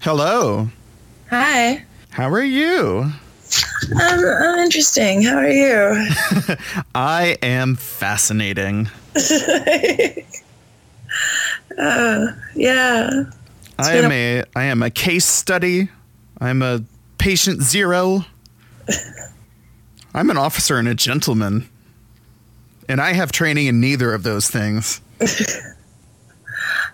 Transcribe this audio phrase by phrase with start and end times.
[0.00, 0.70] Hello.
[1.28, 1.84] Hi.
[2.08, 3.12] How are you?
[3.94, 5.20] I'm, I'm interesting.
[5.20, 6.08] How are you?
[6.94, 8.88] I am fascinating.
[11.78, 13.24] uh, yeah.
[13.78, 15.90] I am a I am a case study.
[16.40, 16.82] I'm a
[17.18, 18.24] patient zero.
[20.14, 21.68] I'm an officer and a gentleman.
[22.88, 25.02] And I have training in neither of those things.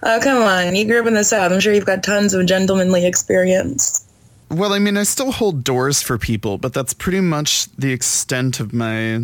[0.03, 0.75] Oh, come on.
[0.75, 1.53] You grew up in the South.
[1.53, 4.07] I'm sure you've got tons of gentlemanly experience.
[4.51, 8.61] Well, I mean, I still hold doors for people, but that's pretty much the extent
[8.61, 9.23] of my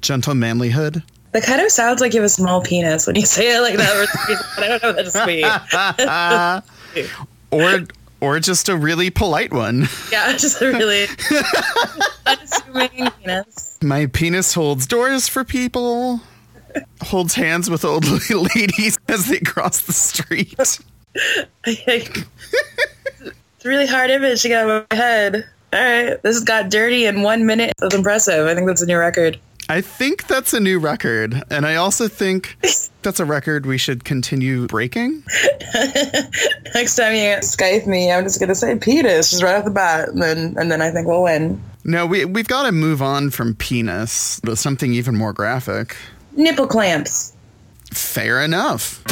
[0.00, 1.02] gentlemanlyhood.
[1.32, 3.76] That kind of sounds like you have a small penis when you say it like
[3.76, 4.46] that.
[4.58, 5.44] I don't know that's sweet.
[7.50, 7.86] or
[8.20, 9.88] or just a really polite one.
[10.10, 11.06] Yeah, just a really
[12.26, 13.78] unassuming penis.
[13.82, 16.20] My penis holds doors for people,
[17.02, 20.54] holds hands with old ladies as they cross the street.
[21.64, 22.04] it's
[23.64, 25.46] a really hard image to get out of my head.
[25.72, 27.72] All right, this got dirty in one minute.
[27.78, 28.46] That's impressive.
[28.46, 29.38] I think that's a new record.
[29.68, 31.42] I think that's a new record.
[31.50, 32.56] And I also think
[33.02, 35.24] that's a record we should continue breaking.
[36.74, 40.10] Next time you Skype me, I'm just gonna say penis just right off the bat,
[40.10, 41.60] and then and then I think we'll win.
[41.84, 45.96] No, we we've got to move on from penis to something even more graphic.
[46.36, 47.32] Nipple clamps.
[47.92, 49.02] Fair enough.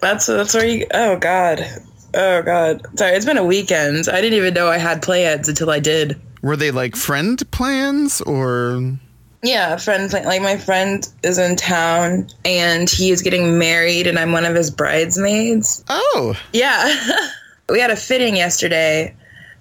[0.00, 0.86] That's that's where you.
[0.92, 1.66] Oh God.
[2.14, 2.82] Oh God.
[2.98, 4.08] Sorry, it's been a weekend.
[4.08, 6.20] I didn't even know I had plans until I did.
[6.42, 8.96] Were they like friend plans or?
[9.42, 10.24] Yeah, friend plan.
[10.24, 14.54] Like my friend is in town and he is getting married, and I'm one of
[14.54, 15.84] his bridesmaids.
[15.88, 16.38] Oh.
[16.52, 17.28] Yeah.
[17.68, 19.14] we had a fitting yesterday,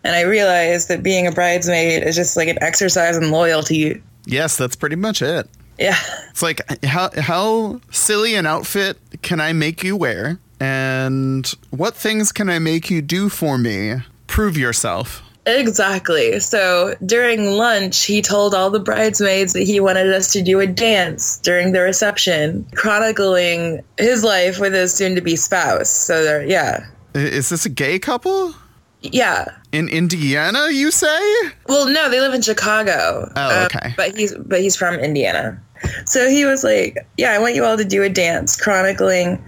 [0.03, 4.01] and I realized that being a bridesmaid is just like an exercise in loyalty.
[4.25, 5.49] Yes, that's pretty much it.
[5.77, 5.97] Yeah.
[6.29, 10.39] It's like how how silly an outfit can I make you wear?
[10.59, 13.95] And what things can I make you do for me?
[14.27, 15.21] Prove yourself.
[15.47, 16.39] Exactly.
[16.41, 20.67] So during lunch, he told all the bridesmaids that he wanted us to do a
[20.67, 25.89] dance during the reception, chronicling his life with his soon to be spouse.
[25.89, 26.85] So, yeah.
[27.13, 28.53] Is this a gay couple?
[29.01, 29.45] Yeah.
[29.71, 31.19] In Indiana, you say?
[31.67, 33.31] Well, no, they live in Chicago.
[33.35, 33.89] Oh, okay.
[33.89, 35.61] Uh, but he's but he's from Indiana.
[36.05, 39.43] So he was like, "Yeah, I want you all to do a dance chronicling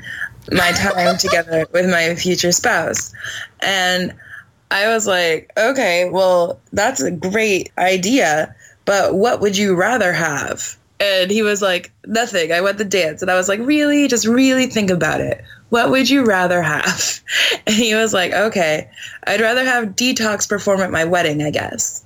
[0.52, 3.14] my time together with my future spouse."
[3.62, 4.14] And
[4.72, 8.56] I was like, "Okay, well, that's a great idea,
[8.86, 12.52] but what would you rather have?" And he was like, "Nothing.
[12.52, 14.08] I want the dance." And I was like, "Really?
[14.08, 15.44] Just really think about it.
[15.70, 17.22] What would you rather have?"
[17.68, 18.90] And he was like, "Okay,
[19.28, 22.04] I'd rather have Detox perform at my wedding, I guess."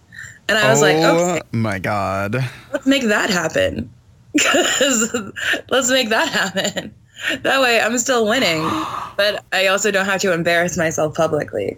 [0.49, 2.35] And I was oh, like, "Okay, my god,
[2.71, 3.89] let's make that happen."
[4.33, 5.15] Because
[5.69, 6.93] let's make that happen.
[7.41, 8.61] That way I'm still winning,
[9.17, 11.77] but I also don't have to embarrass myself publicly.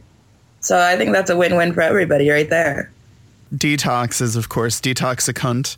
[0.59, 2.91] So I think that's a win win for everybody right there.
[3.53, 5.77] Detox is, of course, Detox Icunt,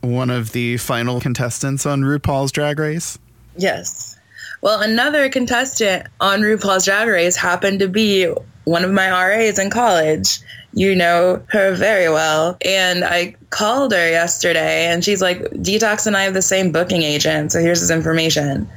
[0.00, 3.18] one of the final contestants on RuPaul's Drag Race.
[3.56, 4.16] Yes.
[4.60, 8.32] Well, another contestant on RuPaul's Drag Race happened to be
[8.64, 10.40] one of my RAs in college.
[10.74, 12.56] You know her very well.
[12.64, 17.02] And I called her yesterday and she's like, Detox and I have the same booking
[17.02, 17.52] agent.
[17.52, 18.68] So here's his information.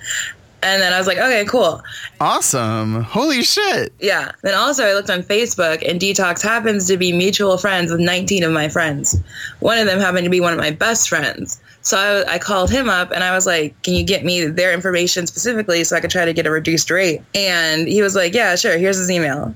[0.63, 1.81] And then I was like, okay, cool.
[2.19, 3.02] Awesome.
[3.03, 3.94] Holy shit.
[4.00, 4.31] Yeah.
[4.44, 8.44] Then also, I looked on Facebook, and Detox happens to be mutual friends with 19
[8.44, 9.19] of my friends.
[9.59, 11.59] One of them happened to be one of my best friends.
[11.81, 14.72] So I, I, called him up and I was like, can you get me their
[14.72, 17.23] information specifically so I could try to get a reduced rate?
[17.34, 18.78] And he was like, yeah, sure.
[18.78, 19.56] Here's his email.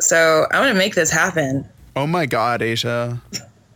[0.00, 1.68] So I'm going to make this happen.
[1.96, 3.20] Oh my God, Asia.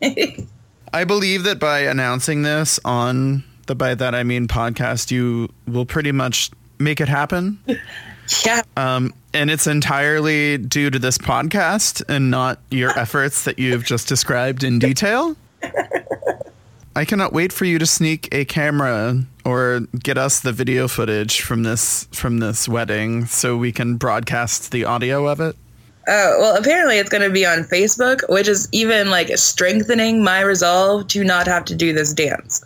[0.92, 5.86] I believe that by announcing this on the by that I mean podcast, you will
[5.86, 7.59] pretty much make it happen.
[8.44, 8.62] Yeah.
[8.76, 14.09] Um, and it's entirely due to this podcast and not your efforts that you've just
[14.09, 15.36] described in detail.
[16.97, 21.41] I cannot wait for you to sneak a camera or get us the video footage
[21.41, 25.56] from this from this wedding so we can broadcast the audio of it.
[26.06, 30.41] Oh, well, apparently it's going to be on Facebook, which is even like strengthening my
[30.41, 32.62] resolve to not have to do this dance.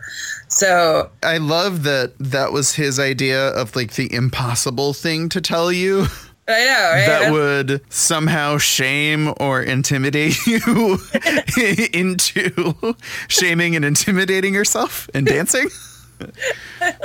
[0.48, 5.70] So I love that that was his idea of like the impossible thing to tell
[5.70, 6.06] you.
[6.48, 7.06] I know, right?
[7.06, 10.98] that would somehow shame or intimidate you
[11.92, 12.96] into
[13.28, 15.68] shaming and intimidating yourself and dancing.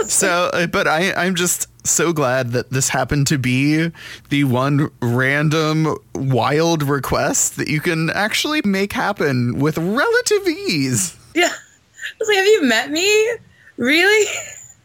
[0.05, 3.91] so, uh, but I, I'm just so glad that this happened to be
[4.29, 11.17] the one random wild request that you can actually make happen with relative ease.
[11.33, 11.49] yeah.
[11.49, 13.33] I was like, have you met me?
[13.77, 14.27] Really?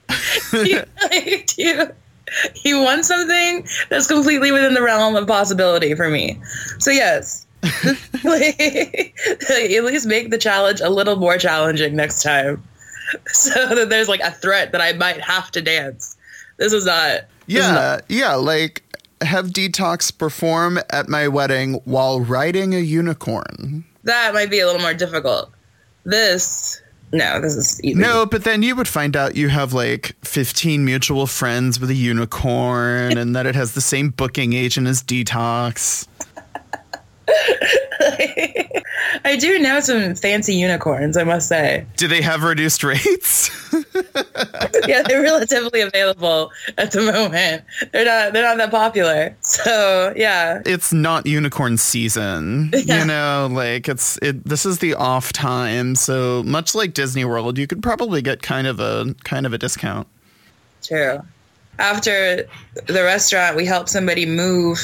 [0.53, 1.93] you, like, do you,
[2.65, 6.41] you want something that's completely within the realm of possibility for me.
[6.79, 7.47] So yes.
[8.25, 8.61] like,
[9.51, 12.63] at least make the challenge a little more challenging next time.
[13.27, 16.17] So that there's like a threat that I might have to dance.
[16.59, 18.83] This is not this is Yeah, not- yeah, like
[19.21, 23.85] have Detox perform at my wedding while riding a unicorn.
[24.05, 25.51] that might be a little more difficult.
[26.05, 27.95] This no, this is easy.
[27.99, 31.95] No, but then you would find out you have like 15 mutual friends with a
[31.95, 36.07] unicorn and that it has the same booking agent as Detox.
[39.25, 41.85] I do know some fancy unicorns, I must say.
[41.97, 43.51] Do they have reduced rates?
[44.87, 47.65] yeah, they're relatively available at the moment.
[47.93, 49.37] They're not they're not that popular.
[49.41, 50.63] So yeah.
[50.65, 52.71] it's not unicorn season.
[52.73, 53.01] Yeah.
[53.01, 57.59] You know, like it's it this is the off time, so much like Disney World,
[57.59, 60.07] you could probably get kind of a kind of a discount.
[60.83, 61.21] True.
[61.79, 62.49] After
[62.87, 64.79] the restaurant, we helped somebody move.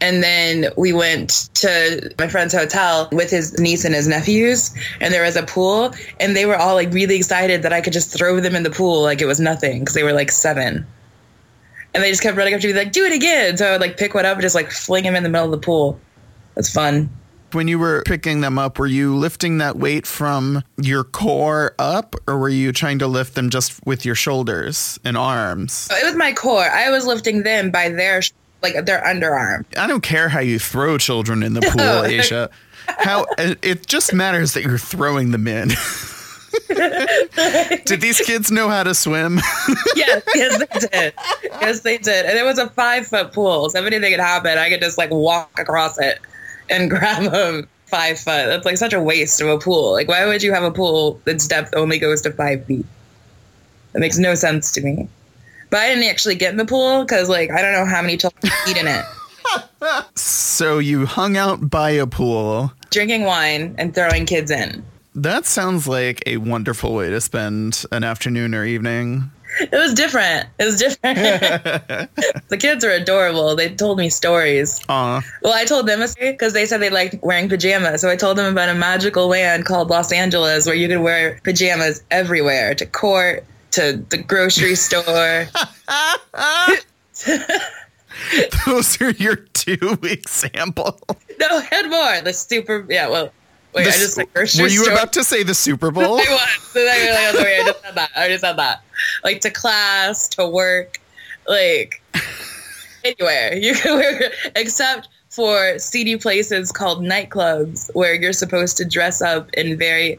[0.00, 5.12] And then we went to my friend's hotel with his niece and his nephews, and
[5.12, 8.16] there was a pool, and they were all like really excited that I could just
[8.16, 10.86] throw them in the pool like it was nothing because they were like seven.
[11.94, 13.80] And they just kept running up to me like, "Do it again!" So I would
[13.80, 15.98] like pick one up and just like fling him in the middle of the pool.
[16.54, 17.08] That's fun.
[17.52, 22.16] When you were picking them up, were you lifting that weight from your core up
[22.26, 25.88] or were you trying to lift them just with your shoulders and arms?
[25.90, 26.68] It was my core.
[26.68, 28.20] I was lifting them by their
[28.62, 29.64] like their underarm.
[29.76, 32.04] I don't care how you throw children in the pool, No.
[32.04, 32.50] Asia.
[32.98, 35.68] How it just matters that you're throwing them in.
[37.84, 39.36] Did these kids know how to swim?
[39.96, 41.14] yes, yes, they did.
[41.60, 42.26] Yes, they did.
[42.26, 44.98] And it was a five foot pool, so if anything could happen, I could just
[44.98, 46.18] like walk across it
[46.70, 48.46] and grab them five foot.
[48.46, 49.92] That's like such a waste of a pool.
[49.92, 52.86] Like, why would you have a pool that's depth only goes to five feet?
[53.92, 55.08] That makes no sense to me.
[55.76, 58.16] But I didn't actually get in the pool because, like, I don't know how many
[58.16, 59.04] children eat in it.
[60.18, 62.72] so you hung out by a pool.
[62.88, 64.82] Drinking wine and throwing kids in.
[65.14, 69.30] That sounds like a wonderful way to spend an afternoon or evening.
[69.60, 70.48] It was different.
[70.58, 71.18] It was different.
[72.48, 73.54] the kids were adorable.
[73.54, 74.80] They told me stories.
[74.88, 75.22] Aw.
[75.42, 78.00] Well, I told them a story because they said they liked wearing pajamas.
[78.00, 81.38] So I told them about a magical land called Los Angeles where you could wear
[81.44, 83.44] pajamas everywhere to court,
[83.76, 85.46] to the grocery store.
[88.66, 91.00] Those are your two examples.
[91.38, 92.20] no, had more.
[92.22, 93.30] The super, yeah, well,
[93.74, 94.94] wait, The I just like grocery Were you store.
[94.94, 96.18] about to say the Super Bowl?
[96.18, 96.62] I was.
[96.72, 98.10] So then I, was like, oh, wait, I just said that.
[98.16, 98.82] I just said that.
[99.24, 101.00] Like to class, to work,
[101.48, 102.02] like
[103.04, 109.20] anywhere you can wear, except for seedy places called nightclubs where you're supposed to dress
[109.20, 110.18] up in very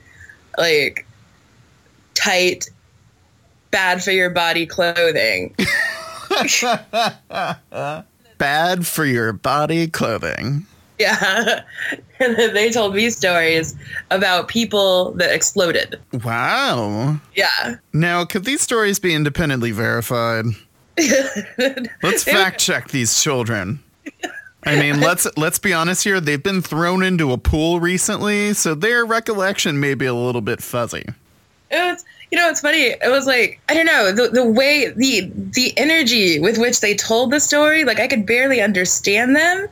[0.59, 1.05] like
[2.13, 2.69] tight,
[3.71, 5.55] bad for your body clothing.
[8.37, 10.65] Bad for your body clothing.
[10.99, 11.61] Yeah.
[12.19, 13.75] And then they told me stories
[14.09, 15.99] about people that exploded.
[16.23, 17.19] Wow.
[17.35, 17.75] Yeah.
[17.93, 20.45] Now, could these stories be independently verified?
[22.01, 23.83] Let's fact check these children.
[24.63, 26.19] I mean, let's let's be honest here.
[26.19, 30.61] They've been thrown into a pool recently, so their recollection may be a little bit
[30.63, 31.05] fuzzy.
[31.69, 32.83] it was you know it's funny.
[32.83, 36.95] It was like i don't know the, the way the the energy with which they
[36.95, 39.67] told the story like i could barely understand them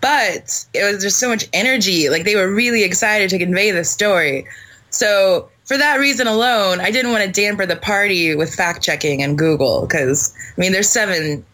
[0.00, 2.10] but it was just so much energy.
[2.10, 4.46] Like they were really excited to convey the story.
[4.90, 9.20] So for that reason alone i didn't want to damper the party with fact checking
[9.22, 11.44] and google because i mean there's seven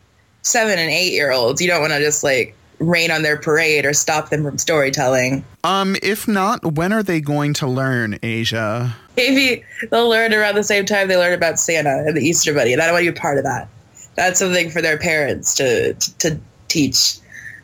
[0.43, 3.87] seven and eight year olds you don't want to just like rain on their parade
[3.87, 5.45] or stop them from storytelling.
[5.65, 8.97] Um, if not, when are they going to learn, Asia?
[9.17, 12.73] Maybe they'll learn around the same time they learn about Santa and the Easter Bunny,
[12.73, 13.69] and I don't want to be part of that.
[14.15, 17.19] That's something for their parents to to, to teach.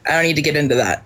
[0.06, 1.04] I don't need to get into that.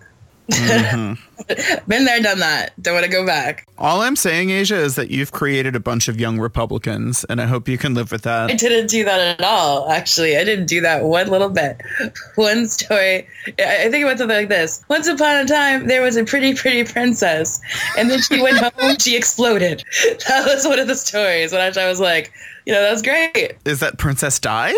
[0.53, 1.89] Mm-hmm.
[1.89, 2.73] Been there, done that.
[2.81, 3.67] Don't want to go back.
[3.79, 7.47] All I'm saying, Asia, is that you've created a bunch of young Republicans, and I
[7.47, 8.51] hope you can live with that.
[8.51, 9.91] I didn't do that at all.
[9.91, 11.81] Actually, I didn't do that one little bit.
[12.37, 13.27] One story.
[13.47, 16.55] I think it went something like this: Once upon a time, there was a pretty,
[16.55, 17.61] pretty princess,
[17.99, 18.97] and then she went home.
[18.99, 19.85] She exploded.
[20.29, 21.53] That was one of the stories.
[21.53, 22.33] When I was like,
[22.65, 23.55] you know, that's great.
[23.65, 24.73] Is that Princess Di?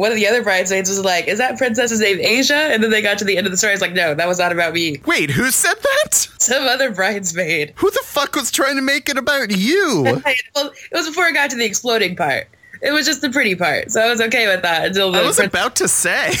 [0.00, 3.02] One of the other bridesmaids was like, "Is that princess's name Asia?" And then they
[3.02, 3.72] got to the end of the story.
[3.72, 4.98] I was like, "No, that was not about me.
[5.04, 6.14] Wait, who said that?
[6.38, 10.02] Some other bridesmaid." Who the fuck was trying to make it about you?
[10.54, 12.48] well, it was before I got to the exploding part.
[12.80, 15.36] It was just the pretty part, so I was okay with that until I was
[15.36, 16.30] prin- about to say.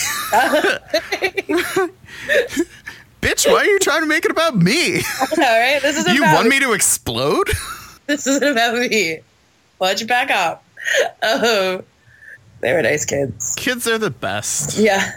[3.20, 5.02] Bitch, why are you trying to make it about me?
[5.20, 7.50] All right, this is You want me to explode?
[8.06, 9.20] This isn't about me.
[9.78, 10.64] Why don't you back up.
[11.22, 11.84] Oh,
[12.60, 13.54] they were nice kids.
[13.56, 14.78] Kids are the best.
[14.78, 15.12] Yeah,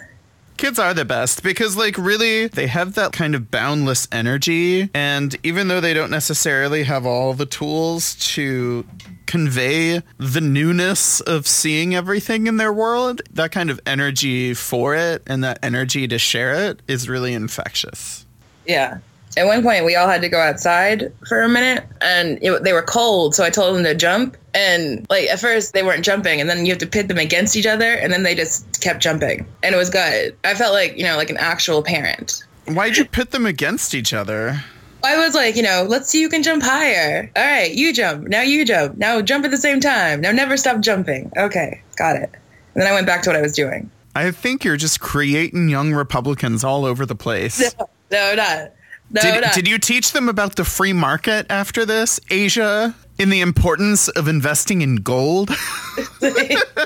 [0.57, 4.89] Kids are the best because, like, really, they have that kind of boundless energy.
[4.93, 8.85] And even though they don't necessarily have all the tools to
[9.25, 15.23] convey the newness of seeing everything in their world, that kind of energy for it
[15.25, 18.25] and that energy to share it is really infectious.
[18.67, 18.99] yeah.
[19.35, 22.73] At one point, we all had to go outside for a minute, and it, they
[22.73, 23.33] were cold.
[23.33, 26.65] So I told them to jump, and like at first they weren't jumping, and then
[26.65, 29.73] you have to pit them against each other, and then they just kept jumping, and
[29.73, 30.35] it was good.
[30.43, 32.43] I felt like you know, like an actual parent.
[32.67, 34.63] Why'd you pit them against each other?
[35.03, 37.29] I was like, you know, let's see who can jump higher.
[37.35, 38.27] All right, you jump.
[38.27, 38.97] Now you jump.
[38.97, 40.21] Now jump at the same time.
[40.21, 41.31] Now never stop jumping.
[41.35, 42.29] Okay, got it.
[42.73, 43.89] And then I went back to what I was doing.
[44.15, 47.73] I think you're just creating young Republicans all over the place.
[48.11, 48.71] No, not.
[49.11, 53.41] No, Did, did you teach them about the free market after this, Asia, in the
[53.41, 55.51] importance of investing in gold?
[55.51, 56.57] I.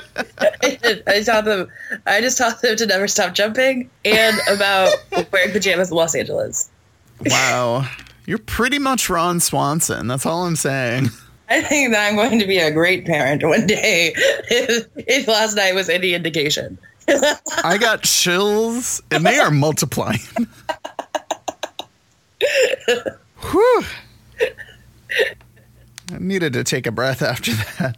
[1.06, 1.68] I taught them.
[2.06, 4.92] I just taught them to never stop jumping and about
[5.32, 6.70] wearing pajamas in Los Angeles.
[7.24, 7.88] wow.
[8.26, 10.06] You're pretty much Ron Swanson.
[10.06, 11.08] That's all I'm saying.
[11.48, 14.12] I think that I'm going to be a great parent one day.
[14.14, 16.78] If, if last night was any indication.
[17.64, 20.20] I got chills, and they are multiplying.
[23.50, 23.84] Whew.
[26.12, 27.96] I needed to take a breath after that.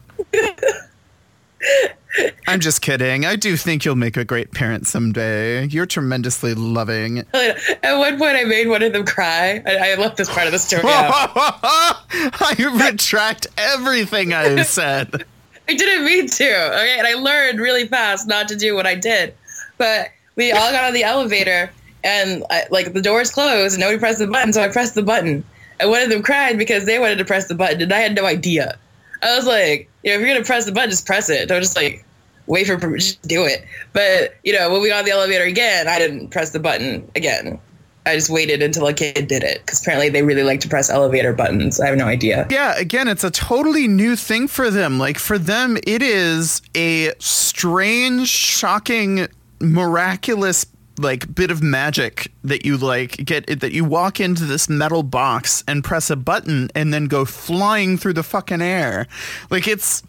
[2.48, 3.24] I'm just kidding.
[3.24, 5.66] I do think you'll make a great parent someday.
[5.66, 7.18] You're tremendously loving.
[7.32, 9.62] At one point, I made one of them cry.
[9.64, 11.30] I, I left this part of the story out.
[11.36, 15.24] I retract everything I said.
[15.68, 16.44] I didn't mean to.
[16.44, 19.34] Okay, and I learned really fast not to do what I did.
[19.78, 21.70] But we all got on the elevator,
[22.04, 24.52] and I, like the doors closed, and nobody pressed the button.
[24.52, 25.44] So I pressed the button,
[25.78, 28.14] and one of them cried because they wanted to press the button, and I had
[28.14, 28.78] no idea.
[29.22, 31.48] I was like, you know, if you're gonna press the button, just press it.
[31.48, 32.04] Don't just like
[32.46, 32.76] wait for.
[32.96, 33.64] Just do it.
[33.92, 37.10] But you know, when we got on the elevator again, I didn't press the button
[37.14, 37.60] again.
[38.06, 40.88] I just waited until a kid did it because apparently they really like to press
[40.88, 41.80] elevator buttons.
[41.80, 42.46] I have no idea.
[42.50, 44.98] Yeah, again, it's a totally new thing for them.
[44.98, 49.28] Like, for them, it is a strange, shocking,
[49.60, 50.64] miraculous
[51.00, 55.64] like bit of magic that you like get that you walk into this metal box
[55.66, 59.06] and press a button and then go flying through the fucking air.
[59.50, 60.02] Like it's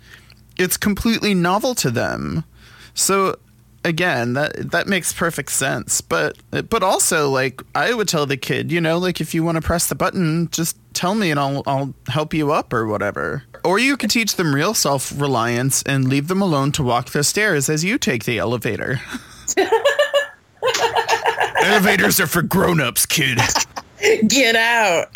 [0.58, 2.44] it's completely novel to them.
[2.94, 3.38] So
[3.84, 6.02] again that that makes perfect sense.
[6.02, 6.38] But
[6.70, 9.62] but also like i would tell the kid you know like if you want to
[9.62, 13.44] press the button just tell me and i'll i'll help you up or whatever.
[13.64, 17.70] Or you could teach them real self-reliance and leave them alone to walk the stairs
[17.70, 19.00] as you take the elevator
[21.62, 23.40] elevators are for grown-ups kid
[24.28, 25.10] Get out.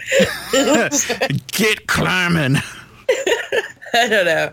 [1.47, 2.57] get climbing
[3.93, 4.51] I don't know.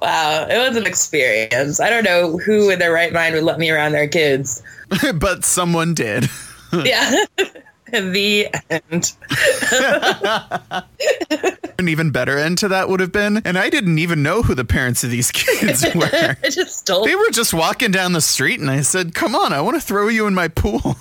[0.00, 1.80] Wow, it was an experience.
[1.80, 4.62] I don't know who in their right mind would let me around their kids.
[5.16, 6.28] but someone did
[6.72, 7.24] Yeah.
[7.90, 9.12] the end.
[11.78, 14.54] an even better end to that would have been and i didn't even know who
[14.54, 17.04] the parents of these kids were I just stole.
[17.04, 19.80] They were just walking down the street, and I said, "Come on, I want to
[19.80, 20.96] throw you in my pool."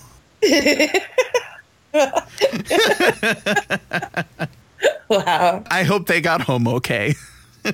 [5.10, 5.64] Wow.
[5.70, 7.14] I hope they got home okay.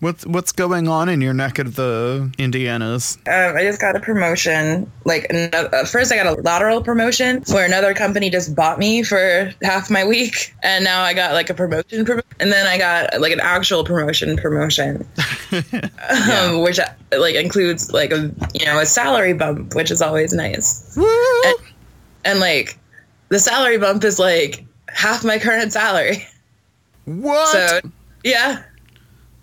[0.00, 3.16] what's what's going on in your neck of the Indianas?
[3.28, 4.90] Um, I just got a promotion.
[5.04, 9.02] Like, another, uh, first I got a lateral promotion where another company just bought me
[9.02, 12.76] for half my week, and now I got like a promotion, prom- and then I
[12.78, 15.06] got like an actual promotion promotion,
[16.32, 16.86] um, which uh,
[17.18, 20.94] like includes like a you know a salary bump, which is always nice.
[20.96, 21.42] Woo!
[22.24, 22.78] and like
[23.28, 26.26] the salary bump is like half my current salary.
[27.04, 27.48] What?
[27.48, 27.80] So
[28.24, 28.62] yeah,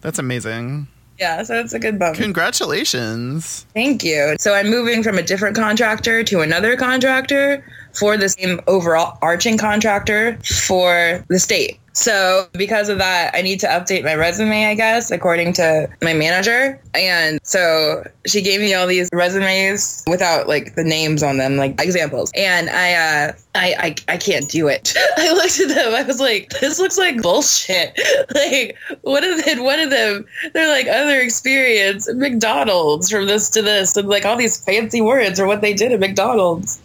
[0.02, 0.88] That's amazing.
[1.20, 1.44] yeah.
[1.44, 2.18] So it's a good bump.
[2.18, 3.66] Congratulations.
[3.74, 4.36] Thank you.
[4.40, 9.58] So I'm moving from a different contractor to another contractor for the same overall arching
[9.58, 11.80] contractor for the state.
[11.98, 16.14] So because of that, I need to update my resume, I guess, according to my
[16.14, 16.80] manager.
[16.94, 21.82] And so she gave me all these resumes without like the names on them, like
[21.82, 22.32] examples.
[22.36, 24.94] And I, uh, I, I, I can't do it.
[25.18, 25.96] I looked at them.
[25.96, 28.00] I was like, this looks like bullshit.
[28.36, 30.24] like, what are they, one of them?
[30.54, 35.40] They're like other experience, McDonald's from this to this, and like all these fancy words
[35.40, 36.80] are what they did at McDonald's.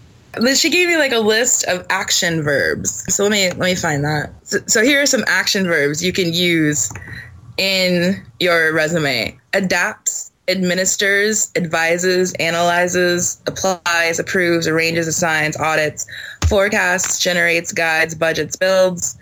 [0.55, 3.05] She gave me like a list of action verbs.
[3.15, 4.33] So let me let me find that.
[4.45, 6.91] So, so here are some action verbs you can use
[7.59, 9.39] in your resume.
[9.53, 16.07] Adapts, administers, advises, analyzes, applies, approves, arranges, assigns, audits,
[16.49, 19.19] forecasts, generates, guides, budgets, builds,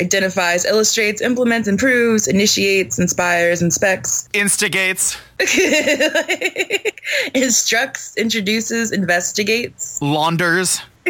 [0.00, 5.18] identifies, illustrates, implements, improves, initiates, inspires, inspects, Instigates,
[7.34, 10.80] instructs, introduces, investigates, launders,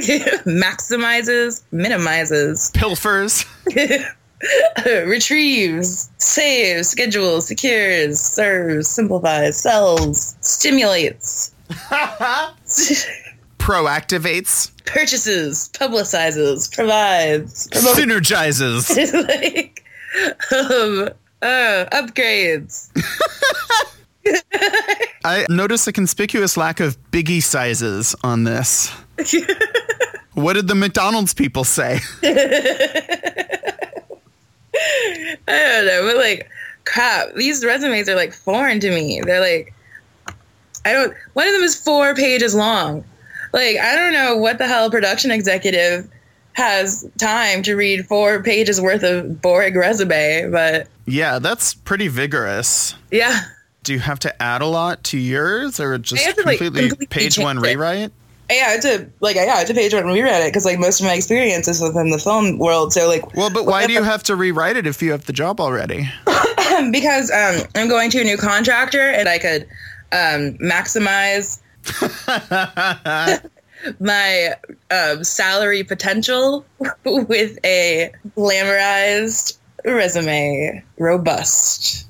[0.45, 3.45] maximizes, minimizes, pilfers,
[5.07, 11.53] retrieves, saves, schedules, secures, serves, simplifies, sells, stimulates,
[13.59, 19.29] proactivates, purchases, publicizes, provides, promotes, synergizes.
[19.29, 19.85] like,
[20.53, 21.11] um,
[21.43, 22.91] uh, upgrades.
[25.25, 28.91] I notice a conspicuous lack of biggie sizes on this.
[30.35, 32.01] what did the McDonald's people say?
[32.25, 33.83] I
[35.49, 36.49] don't know, but like,
[36.85, 39.21] crap, these resumes are like foreign to me.
[39.25, 39.75] They're like,
[40.85, 43.05] I don't, one of them is four pages long.
[43.53, 46.09] Like, I don't know what the hell a production executive
[46.53, 52.95] has time to read four pages worth of boring resume, but Yeah, that's pretty vigorous.
[53.11, 53.41] yeah.
[53.87, 57.07] Do you have to add a lot to yours or just to, like, completely, completely
[57.07, 57.77] page one change it.
[57.77, 58.13] rewrite?
[58.51, 60.99] Yeah, it's a like yeah, I had to page one rewrite it because like most
[60.99, 62.93] of my experience is within the film world.
[62.93, 65.33] So like, Well, but why do you have to rewrite it if you have the
[65.33, 66.11] job already?
[66.91, 69.69] because um, I'm going to a new contractor and I could
[70.11, 71.61] um, maximize
[74.01, 74.55] my
[74.91, 76.67] um, salary potential
[77.05, 79.59] with a glamorized
[79.95, 82.07] resume, robust.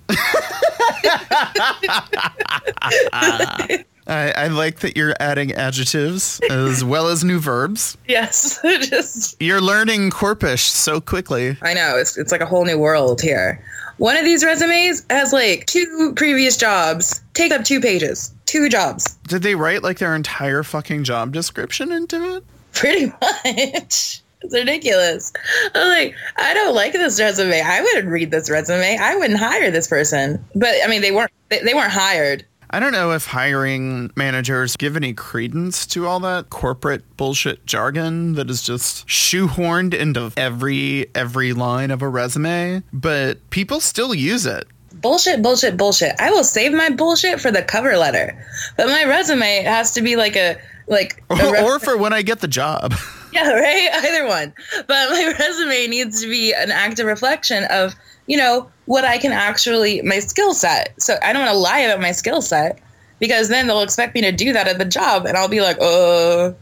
[4.08, 7.98] I, I like that you're adding adjectives as well as new verbs.
[8.06, 11.56] Yes, just You're learning Corpish so quickly.
[11.62, 13.62] I know it's it's like a whole new world here.
[13.98, 19.16] One of these resumes has like two previous jobs, take up two pages, two jobs,
[19.26, 22.44] Did they write like their entire fucking job description into it?
[22.72, 23.06] pretty
[23.44, 24.22] much.
[24.46, 25.32] It's ridiculous.
[25.74, 27.60] I'm like, I don't like this resume.
[27.60, 28.96] I wouldn't read this resume.
[28.96, 30.44] I wouldn't hire this person.
[30.54, 31.32] But I mean, they weren't.
[31.48, 32.44] They, they weren't hired.
[32.70, 38.34] I don't know if hiring managers give any credence to all that corporate bullshit jargon
[38.34, 44.46] that is just shoehorned into every every line of a resume, but people still use
[44.46, 44.66] it.
[44.94, 46.14] Bullshit, bullshit, bullshit.
[46.20, 48.36] I will save my bullshit for the cover letter,
[48.76, 50.56] but my resume has to be like a
[50.86, 52.94] like a Or, or for when I get the job.
[53.32, 53.90] Yeah, right?
[53.92, 54.54] Either one.
[54.86, 57.94] But my resume needs to be an active reflection of,
[58.26, 60.94] you know, what I can actually, my skill set.
[61.00, 62.78] So I don't want to lie about my skill set
[63.18, 65.76] because then they'll expect me to do that at the job and I'll be like,
[65.80, 66.52] uh.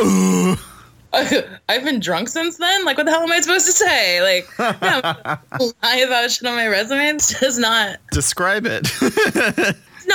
[1.12, 2.84] I've been drunk since then.
[2.84, 4.20] Like, what the hell am I supposed to say?
[4.20, 5.38] Like, yeah,
[5.82, 7.06] lie about shit on my resume.
[7.08, 8.86] It's just not, Describe it.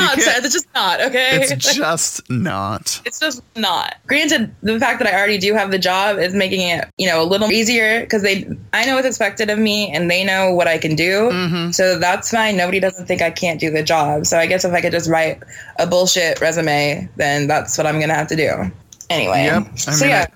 [0.01, 1.39] It's not, it's just not, okay?
[1.41, 3.01] it's just not.
[3.05, 3.95] it's just not.
[4.07, 7.21] Granted, the fact that I already do have the job is making it, you know,
[7.21, 10.67] a little easier because they, I know what's expected of me and they know what
[10.67, 11.29] I can do.
[11.31, 11.71] Mm-hmm.
[11.71, 12.57] So that's fine.
[12.57, 14.25] Nobody doesn't think I can't do the job.
[14.25, 15.41] So I guess if I could just write
[15.79, 18.71] a bullshit resume, then that's what I'm gonna have to do.
[19.09, 19.67] Anyway, Yep.
[19.71, 20.27] I so mean, yeah,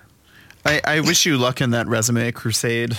[0.64, 2.98] I, I wish you luck in that resume crusade.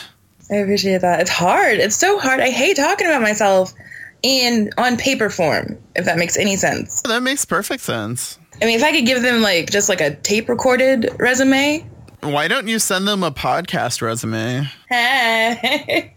[0.52, 1.19] I appreciate that.
[1.19, 1.78] It's hard.
[1.78, 2.39] It's so hard.
[2.39, 3.74] I hate talking about myself
[4.22, 5.78] in on paper form.
[5.96, 7.02] If that makes any sense.
[7.06, 8.40] Oh, that makes perfect sense.
[8.62, 11.88] I mean, if I could give them like just like a tape recorded resume.
[12.22, 14.68] Why don't you send them a podcast resume?
[14.90, 16.14] Hey.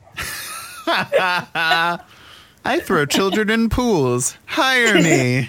[2.65, 4.37] I throw children in pools.
[4.47, 5.49] Hire me.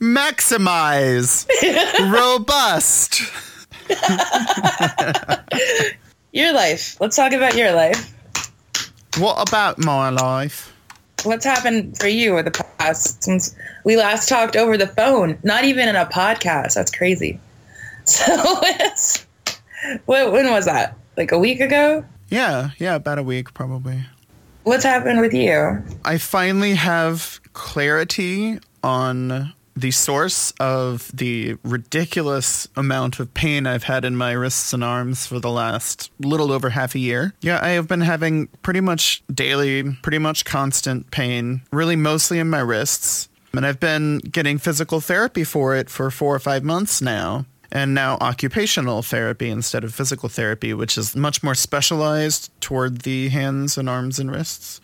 [0.00, 1.48] Maximize.
[2.12, 3.22] Robust.
[6.32, 7.00] your life.
[7.00, 8.12] Let's talk about your life.
[9.18, 10.71] What about my life?
[11.24, 13.54] What's happened for you over the past since
[13.84, 15.38] we last talked over the phone?
[15.42, 16.74] Not even in a podcast.
[16.74, 17.38] That's crazy.
[18.04, 18.34] So,
[20.06, 20.96] what, when was that?
[21.16, 22.04] Like a week ago?
[22.30, 24.04] Yeah, yeah, about a week probably.
[24.64, 25.82] What's happened with you?
[26.04, 34.04] I finally have clarity on the source of the ridiculous amount of pain I've had
[34.04, 37.34] in my wrists and arms for the last little over half a year.
[37.40, 42.50] Yeah, I have been having pretty much daily, pretty much constant pain, really mostly in
[42.50, 43.28] my wrists.
[43.54, 47.46] And I've been getting physical therapy for it for four or five months now.
[47.74, 53.30] And now occupational therapy instead of physical therapy, which is much more specialized toward the
[53.30, 54.78] hands and arms and wrists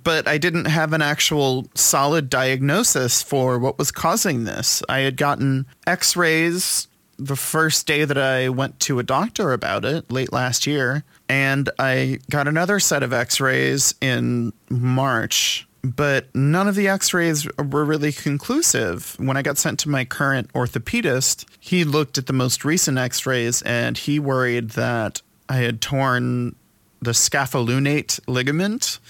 [0.00, 4.82] but I didn't have an actual solid diagnosis for what was causing this.
[4.88, 9.84] I had gotten x rays the first day that I went to a doctor about
[9.84, 15.66] it late last year, and I got another set of x rays in March.
[15.84, 19.16] But none of the x rays were really conclusive.
[19.18, 23.26] When I got sent to my current orthopedist, he looked at the most recent x
[23.26, 26.54] rays and he worried that I had torn
[27.00, 29.00] the scapholunate ligament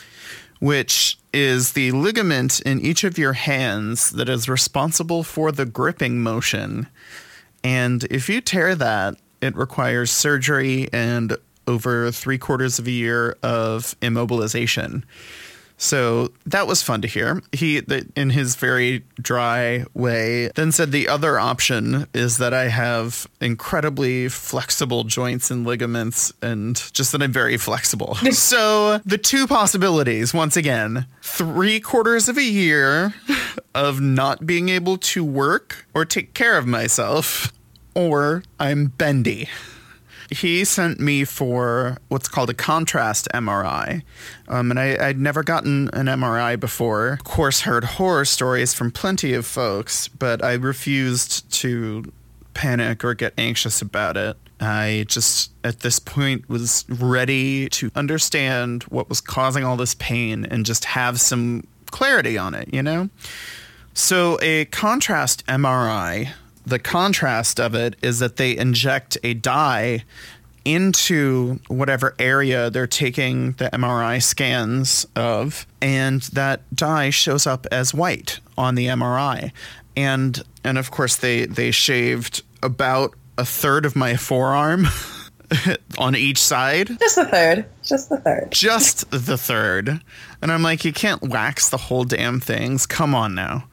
[0.63, 6.23] which is the ligament in each of your hands that is responsible for the gripping
[6.23, 6.87] motion.
[7.65, 13.37] And if you tear that, it requires surgery and over three quarters of a year
[13.43, 15.03] of immobilization.
[15.77, 17.43] So that was fun to hear.
[17.53, 17.83] He,
[18.17, 24.29] in his very dry way, then said the other option is that I have incredibly
[24.29, 28.15] flexible joints and ligaments, and just that I'm very flexible.
[28.31, 33.15] so the two possibilities, once again, three quarters of a year
[33.75, 37.53] of not being able to work or take care of myself,
[37.95, 39.49] or I'm bendy
[40.33, 44.03] he sent me for what's called a contrast MRI.
[44.49, 47.15] Um, and I, would never gotten an MRI before.
[47.15, 52.13] Of course, heard horror stories from plenty of folks, but I refused to
[52.55, 54.37] panic or get anxious about it.
[54.61, 60.45] I just, at this point, was ready to understand what was causing all this pain
[60.45, 63.11] and just have some clarity on it, you know?
[63.95, 66.31] So, a contrast MRI
[66.67, 70.05] the contrast of it is that they inject a dye
[70.65, 77.93] into whatever area they're taking the MRI scans of, and that dye shows up as
[77.93, 79.51] white on the MRI.
[79.97, 84.87] And and of course they they shaved about a third of my forearm
[85.99, 86.89] on each side.
[86.99, 87.67] Just the third.
[87.83, 88.49] Just the third.
[88.53, 90.01] Just the third.
[90.41, 92.87] And I'm like, you can't wax the whole damn things.
[92.87, 93.65] Come on now.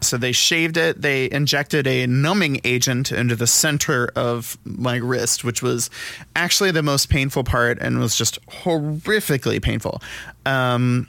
[0.00, 1.02] So they shaved it.
[1.02, 5.90] They injected a numbing agent into the center of my wrist, which was
[6.36, 10.00] actually the most painful part and was just horrifically painful.
[10.46, 11.08] Um,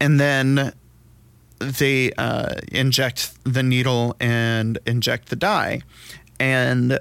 [0.00, 0.72] and then
[1.58, 5.82] they uh, inject the needle and inject the dye.
[6.38, 6.98] And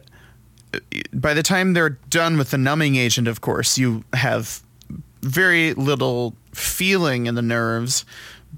[1.14, 4.62] by the time they're done with the numbing agent, of course, you have
[5.22, 8.06] very little feeling in the nerves,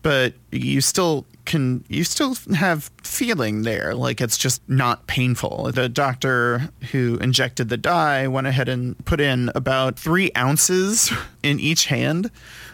[0.02, 5.72] but you still can you still have feeling there like it's just not painful.
[5.74, 11.12] The doctor who injected the dye went ahead and put in about three ounces
[11.44, 12.30] in each hand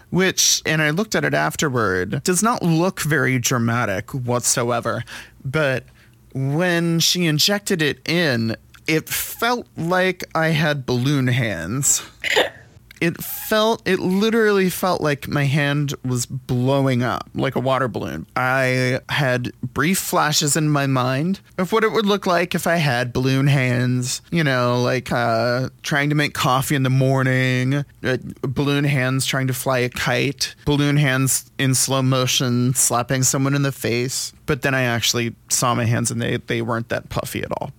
[0.10, 5.04] which and i looked at it afterward does not look very dramatic whatsoever.
[5.44, 5.86] But
[6.34, 8.56] when she injected it in
[8.88, 12.02] it felt like i had balloon hands
[13.04, 18.26] it felt it literally felt like my hand was blowing up like a water balloon.
[18.38, 22.76] I had brief flashes in my mind of what it would look like if i
[22.76, 28.18] had balloon hands you know like uh, trying to make coffee in the morning uh,
[28.42, 33.64] balloon hands trying to fly a kite balloon hands in slow motion slapping someone in
[33.64, 34.34] the face.
[34.46, 37.72] But then i actually saw my hands and they, they weren't that puffy at all.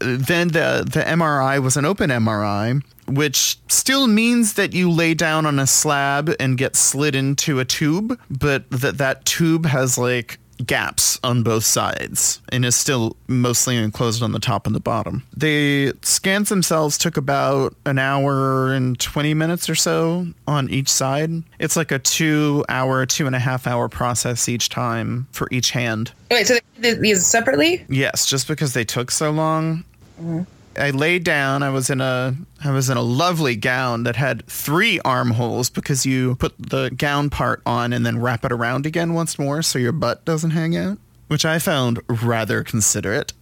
[0.00, 5.46] Then the the MRI was an open MRI, which still means that you lay down
[5.46, 10.38] on a slab and get slid into a tube, but that that tube has like
[10.66, 15.22] gaps on both sides and is still mostly enclosed on the top and the bottom.
[15.36, 21.30] The scans themselves took about an hour and 20 minutes or so on each side.
[21.58, 25.70] It's like a two hour, two and a half hour process each time for each
[25.70, 26.12] hand.
[26.30, 27.84] Wait, so they did these separately?
[27.88, 29.84] Yes, just because they took so long.
[30.20, 30.42] Mm-hmm.
[30.78, 31.62] I laid down.
[31.62, 36.06] I was in a I was in a lovely gown that had three armholes because
[36.06, 39.78] you put the gown part on and then wrap it around again once more so
[39.78, 43.32] your butt doesn't hang out, which I found rather considerate.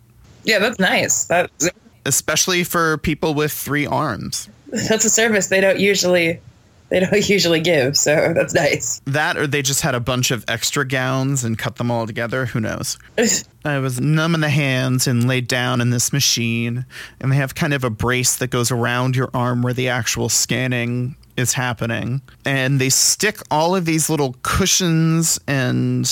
[0.45, 1.25] Yeah, that's nice.
[1.25, 1.71] That's
[2.05, 4.49] especially for people with three arms.
[4.69, 6.41] That's a service they don't usually
[6.89, 9.01] they don't usually give, so that's nice.
[9.07, 12.47] That or they just had a bunch of extra gowns and cut them all together.
[12.47, 12.99] Who knows?
[13.65, 16.87] I was numb in the hands and laid down in this machine,
[17.21, 20.29] and they have kind of a brace that goes around your arm where the actual
[20.29, 22.23] scanning is happening.
[22.45, 26.09] And they stick all of these little cushions and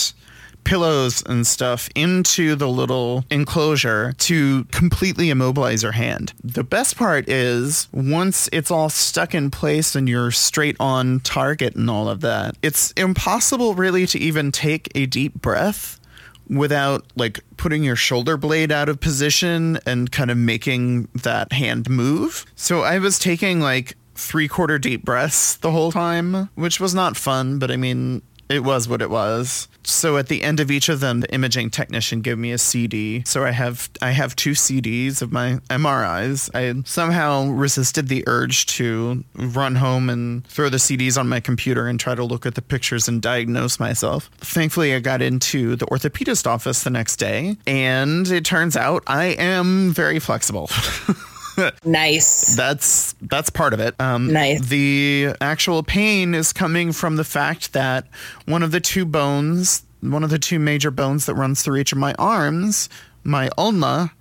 [0.64, 6.33] pillows and stuff into the little enclosure to completely immobilize your hand.
[6.42, 11.77] The best part is once it's all stuck in place and you're straight on target
[11.77, 16.00] and all of that, it's impossible really to even take a deep breath
[16.48, 21.88] without like putting your shoulder blade out of position and kind of making that hand
[21.88, 22.44] move.
[22.55, 27.16] So I was taking like three quarter deep breaths the whole time, which was not
[27.16, 29.68] fun, but I mean, it was what it was.
[29.87, 33.23] So at the end of each of them, the imaging technician gave me a CD.
[33.27, 36.51] So I have I have two CDs of my MRIs.
[36.55, 41.87] I somehow resisted the urge to run home and throw the CDs on my computer
[41.87, 44.31] and try to look at the pictures and diagnose myself.
[44.38, 49.27] Thankfully, I got into the orthopedist office the next day, and it turns out I
[49.27, 50.70] am very flexible.
[51.85, 52.57] nice.
[52.57, 53.95] That's that's part of it.
[54.01, 54.61] Um, Nice.
[54.61, 58.07] The actual pain is coming from the fact that
[58.47, 61.93] one of the two bones, one of the two major bones that runs through each
[61.93, 62.88] of my arms,
[63.23, 64.12] my ulna,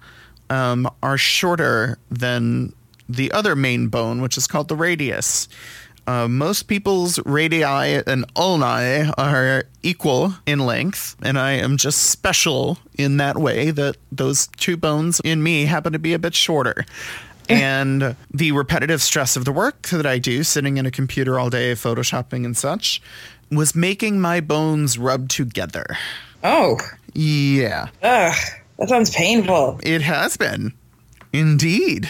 [0.49, 2.73] um, are shorter than
[3.09, 5.47] the other main bone, which is called the radius.
[6.05, 12.77] Uh, most people's radii and ulnae are equal in length, and I am just special
[12.97, 16.85] in that way that those two bones in me happen to be a bit shorter.
[17.49, 21.49] and the repetitive stress of the work that I do, sitting in a computer all
[21.49, 23.01] day, photoshopping and such,
[23.51, 25.85] was making my bones rub together.
[26.43, 26.77] Oh,
[27.13, 28.35] Yeah, ugh,
[28.79, 29.79] that sounds painful.
[29.83, 30.73] it has been.
[31.33, 32.09] Indeed.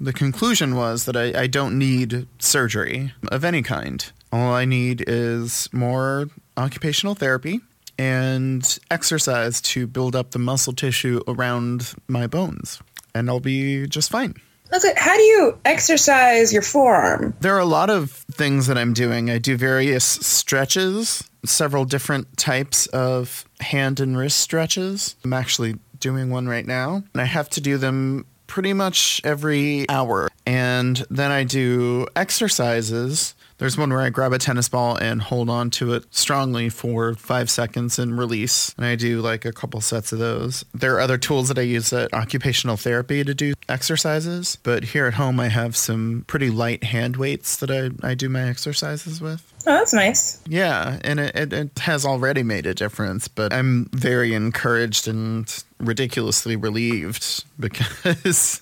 [0.00, 4.10] The conclusion was that I, I don't need surgery of any kind.
[4.32, 7.60] All I need is more occupational therapy
[7.98, 12.80] and exercise to build up the muscle tissue around my bones.
[13.14, 14.34] And I'll be just fine.
[14.70, 14.96] That's it.
[14.96, 17.34] How do you exercise your forearm?
[17.40, 19.28] There are a lot of things that I'm doing.
[19.28, 25.16] I do various stretches, several different types of hand and wrist stretches.
[25.24, 29.88] I'm actually doing one right now, and I have to do them pretty much every
[29.88, 30.28] hour.
[30.44, 33.34] And then I do exercises.
[33.58, 37.14] There's one where I grab a tennis ball and hold on to it strongly for
[37.14, 38.74] five seconds and release.
[38.76, 40.64] And I do like a couple sets of those.
[40.74, 44.58] There are other tools that I use at occupational therapy to do exercises.
[44.64, 48.28] But here at home, I have some pretty light hand weights that I, I do
[48.28, 49.49] my exercises with.
[49.66, 50.40] Oh, that's nice.
[50.46, 55.52] Yeah, and it, it, it has already made a difference, but I'm very encouraged and
[55.78, 58.60] ridiculously relieved because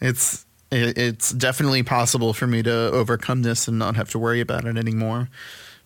[0.00, 4.40] it's it, it's definitely possible for me to overcome this and not have to worry
[4.40, 5.28] about it anymore.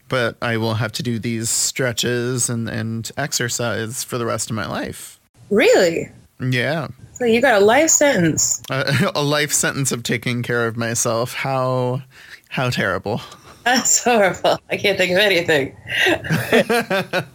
[0.08, 4.56] But I will have to do these stretches and, and exercise for the rest of
[4.56, 5.20] my life.
[5.50, 6.08] Really?
[6.40, 8.62] Yeah, So you got a life sentence.
[8.70, 11.34] a, a life sentence of taking care of myself.
[11.34, 12.02] How
[12.48, 13.20] how terrible.
[13.64, 14.58] That's horrible.
[14.70, 15.76] I can't think of anything.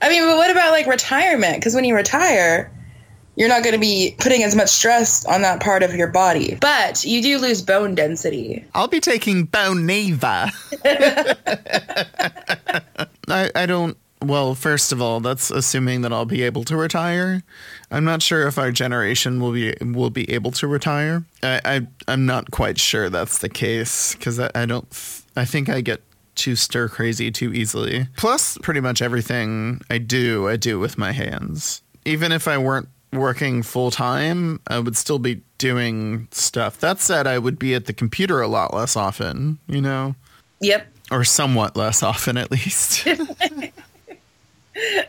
[0.00, 1.56] I mean, but what about like retirement?
[1.56, 2.70] Because when you retire,
[3.34, 6.56] you're not going to be putting as much stress on that part of your body.
[6.60, 8.64] But you do lose bone density.
[8.74, 10.52] I'll be taking Boniva.
[13.28, 13.96] I, I don't.
[14.20, 17.42] Well, first of all, that's assuming that I'll be able to retire.
[17.90, 21.24] I'm not sure if our generation will be will be able to retire.
[21.42, 24.86] I, I I'm not quite sure that's the case because I, I don't.
[25.36, 26.02] I think I get
[26.34, 28.08] too stir crazy too easily.
[28.16, 31.82] Plus, pretty much everything I do, I do with my hands.
[32.04, 36.78] Even if I weren't working full time, I would still be doing stuff.
[36.80, 40.14] That said, I would be at the computer a lot less often, you know,
[40.60, 40.86] Yep.
[41.10, 43.06] or somewhat less often at least.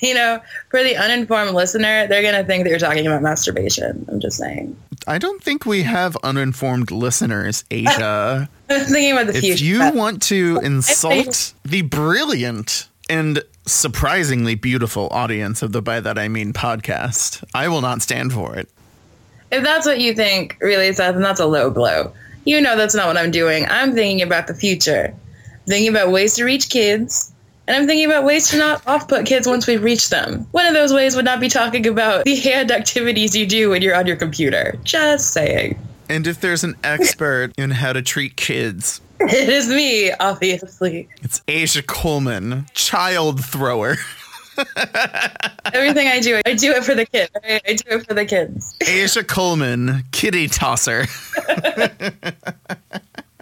[0.00, 4.04] You know, for the uninformed listener, they're going to think that you're talking about masturbation.
[4.08, 4.76] I'm just saying.
[5.06, 8.48] I don't think we have uninformed listeners, Asia.
[8.68, 9.54] I'm thinking about the if future.
[9.54, 16.18] If you want to insult the brilliant and surprisingly beautiful audience of the By That
[16.18, 18.68] I Mean podcast, I will not stand for it.
[19.52, 22.12] if that's what you think, really, Seth, then that's a low blow.
[22.44, 23.66] You know that's not what I'm doing.
[23.70, 25.14] I'm thinking about the future.
[25.46, 27.29] I'm thinking about ways to reach kids.
[27.70, 30.44] And I'm thinking about ways to not off put kids once we've reached them.
[30.50, 33.80] One of those ways would not be talking about the hand activities you do when
[33.80, 34.76] you're on your computer.
[34.82, 35.78] Just saying.
[36.08, 41.08] And if there's an expert in how to treat kids, It is me, obviously.
[41.22, 43.94] it's Asia Coleman, child thrower.
[45.72, 47.30] Everything I do, I do it for the kids.
[47.40, 47.62] Right?
[47.68, 48.74] I do it for the kids.
[48.84, 51.06] Asia Coleman, kiddie tosser.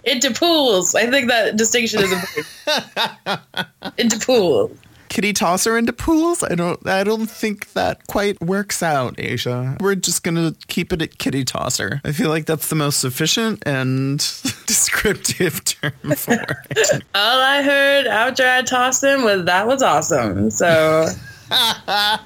[0.09, 0.95] Into pools.
[0.95, 3.41] I think that distinction is important.
[3.97, 4.71] Into pools.
[5.09, 6.43] Kiddie tosser into pools?
[6.43, 9.75] I don't I don't think that quite works out, Asia.
[9.79, 11.99] We're just gonna keep it at kiddie tosser.
[12.05, 14.19] I feel like that's the most efficient and
[14.67, 17.03] descriptive term for it.
[17.15, 20.51] All I heard after I tossed him was that was awesome.
[20.51, 21.07] So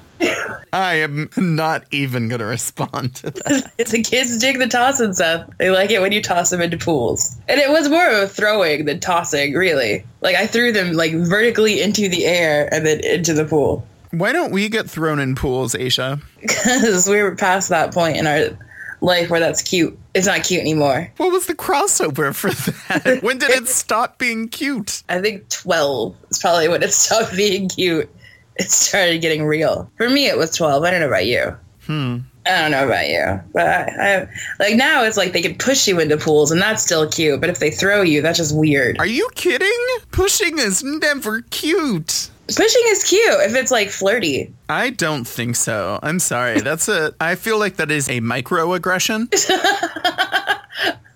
[0.72, 3.72] I am not even going to respond to that.
[3.78, 5.48] it's the kids dig the tossing stuff.
[5.58, 7.36] They like it when you toss them into pools.
[7.48, 10.04] And it was more of a throwing than tossing, really.
[10.20, 13.86] Like I threw them like vertically into the air and then into the pool.
[14.10, 16.20] Why don't we get thrown in pools, Asia?
[16.40, 18.56] Because we were past that point in our
[19.00, 19.98] life where that's cute.
[20.14, 21.10] It's not cute anymore.
[21.16, 23.22] What was the crossover for that?
[23.22, 25.02] when did it stop being cute?
[25.08, 28.10] I think 12 is probably when it stopped being cute.
[28.60, 29.90] It started getting real.
[29.96, 30.84] For me, it was 12.
[30.84, 31.56] I don't know about you.
[31.86, 32.18] Hmm.
[32.46, 34.28] I don't know about you, but I, I
[34.60, 37.40] like now it's like they can push you into pools and that's still cute.
[37.40, 38.98] But if they throw you, that's just weird.
[38.98, 39.68] Are you kidding?
[40.12, 42.30] Pushing is never cute.
[42.46, 44.52] Pushing is cute if it's like flirty.
[44.68, 45.98] I don't think so.
[46.02, 46.60] I'm sorry.
[46.60, 47.14] That's a.
[47.18, 49.30] I feel like that is a microaggression.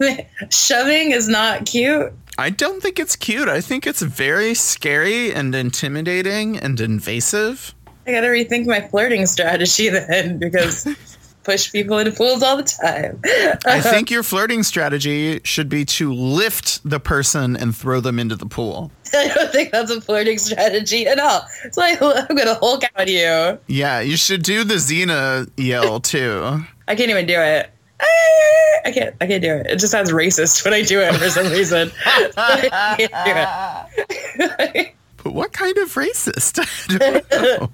[0.50, 2.12] Shoving is not cute.
[2.36, 3.48] I don't think it's cute.
[3.48, 7.74] I think it's very scary and intimidating and invasive.
[8.06, 10.86] I gotta rethink my flirting strategy then because
[11.42, 13.20] push people into pools all the time.
[13.66, 18.36] I think your flirting strategy should be to lift the person and throw them into
[18.36, 18.92] the pool.
[19.12, 21.40] I don't think that's a flirting strategy at all.
[21.64, 23.58] It's like I'm gonna Hulk out you.
[23.66, 26.62] Yeah, you should do the Xena yell too.
[26.86, 27.70] I can't even do it.
[28.00, 29.16] Eh, I can't.
[29.20, 29.66] I can't do it.
[29.66, 31.90] It just sounds racist when I do it for some reason.
[32.36, 34.94] I can't do it.
[35.22, 36.58] But what kind of racist?
[37.00, 37.68] I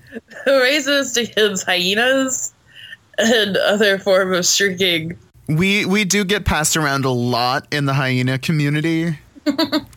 [0.46, 2.54] racist against hyenas
[3.18, 5.18] and other form of shrieking.
[5.46, 9.18] We we do get passed around a lot in the hyena community.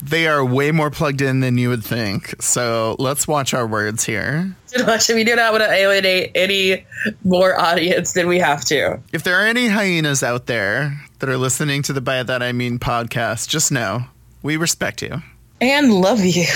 [0.04, 2.42] They are way more plugged in than you would think.
[2.42, 4.56] So let's watch our words here.
[4.74, 6.86] We do not want to alienate any
[7.24, 9.00] more audience than we have to.
[9.14, 12.52] If there are any hyenas out there that are listening to the By That I
[12.52, 14.06] Mean podcast, just know
[14.44, 15.22] we respect you.
[15.62, 16.46] And love you.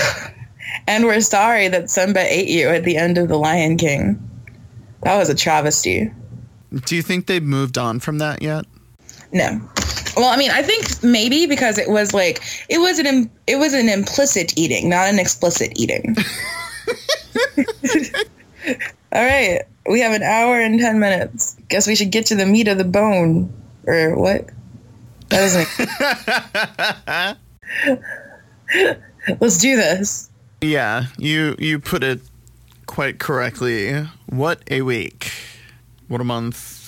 [0.86, 4.30] And we're sorry that Simba ate you at the end of The Lion King.
[5.02, 6.10] That was a travesty.
[6.86, 8.64] Do you think they've moved on from that yet?
[9.32, 9.60] No.
[10.16, 13.72] Well, I mean, I think maybe because it was like it was an it was
[13.72, 16.16] an implicit eating, not an explicit eating.
[19.12, 21.56] All right, we have an hour and ten minutes.
[21.68, 23.52] Guess we should get to the meat of the bone,
[23.86, 24.48] or what?
[25.28, 25.68] That doesn't.
[29.40, 30.30] Let's do this.
[30.60, 32.20] Yeah, you you put it
[32.86, 34.06] quite correctly.
[34.26, 35.32] What a week.
[36.08, 36.81] What a month.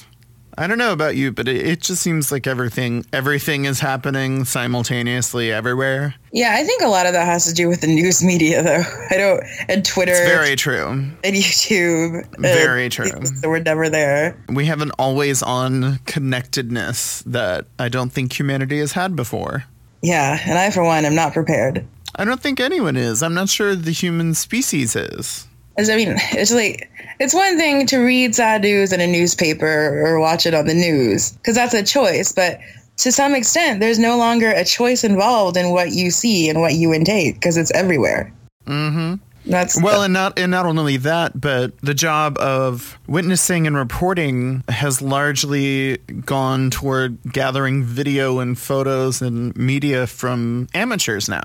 [0.57, 4.45] I don't know about you, but it, it just seems like everything everything is happening
[4.45, 6.15] simultaneously everywhere.
[6.33, 8.83] Yeah, I think a lot of that has to do with the news media, though.
[9.11, 10.87] I don't and Twitter, It's very true.
[10.89, 12.25] and YouTube.
[12.35, 13.11] and Very true.
[13.41, 14.37] So we're never there.
[14.49, 19.65] We have an always on connectedness that I don't think humanity has had before.
[20.03, 21.85] Yeah, and I, for one, am not prepared.
[22.17, 23.23] I don't think anyone is.
[23.23, 25.49] I'm not sure the human species is.
[25.77, 30.05] As I mean, it's like it's one thing to read sad news in a newspaper
[30.05, 32.61] or watch it on the news because that's a choice, but
[32.99, 36.75] to some extent, there's no longer a choice involved in what you see and what
[36.75, 38.33] you intake because it's everywhere.
[38.67, 39.15] Mm-hmm.
[39.47, 44.65] That's Well, and not and not only that, but the job of witnessing and reporting
[44.69, 51.43] has largely gone toward gathering video and photos and media from amateurs now.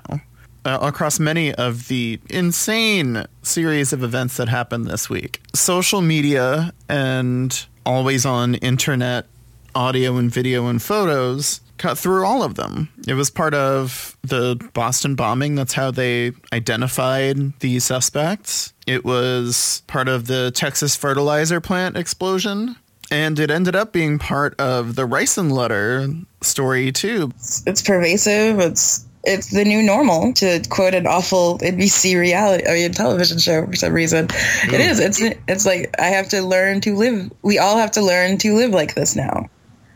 [0.62, 5.40] Uh, across many of the insane series of events that happened this week.
[5.54, 9.26] Social media and always on internet
[9.74, 12.90] audio and video and photos cut through all of them.
[13.08, 15.54] It was part of the Boston bombing.
[15.54, 18.74] That's how they identified the suspects.
[18.86, 22.76] It was part of the Texas fertilizer plant explosion.
[23.10, 26.06] And it ended up being part of the Ricin letter
[26.42, 27.32] story, too.
[27.66, 28.60] it's pervasive.
[28.60, 33.66] It's it's the new normal to quote an awful NBC reality I mean television show
[33.66, 34.26] for some reason.
[34.26, 34.90] It mm.
[34.90, 35.00] is.
[35.00, 37.30] It's it's like I have to learn to live.
[37.42, 39.48] We all have to learn to live like this now.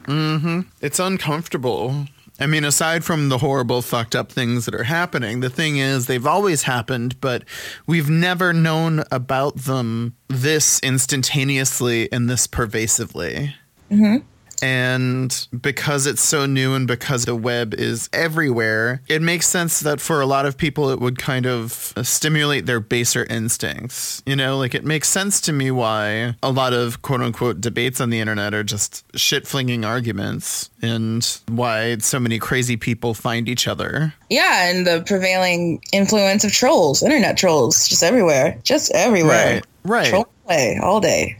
[0.05, 0.61] Mm-hmm.
[0.81, 2.07] It's uncomfortable.
[2.41, 6.07] I mean, aside from the horrible, fucked up things that are happening, the thing is,
[6.07, 7.45] they've always happened, but
[7.87, 13.55] we've never known about them this instantaneously and this pervasively.
[13.89, 14.27] Mm-hmm.
[14.63, 20.01] And because it's so new and because the web is everywhere, it makes sense that
[20.01, 24.23] for a lot of people it would kind of stimulate their baser instincts.
[24.27, 28.01] You know, like it makes sense to me why a lot of quote unquote debates
[28.01, 33.49] on the internet are just shit flinging arguments and why so many crazy people find
[33.49, 34.15] each other.
[34.31, 39.55] Yeah, and the prevailing influence of trolls, internet trolls, just everywhere, just everywhere.
[39.55, 39.67] Right.
[39.85, 40.09] Right.
[40.09, 41.37] Troll play all day,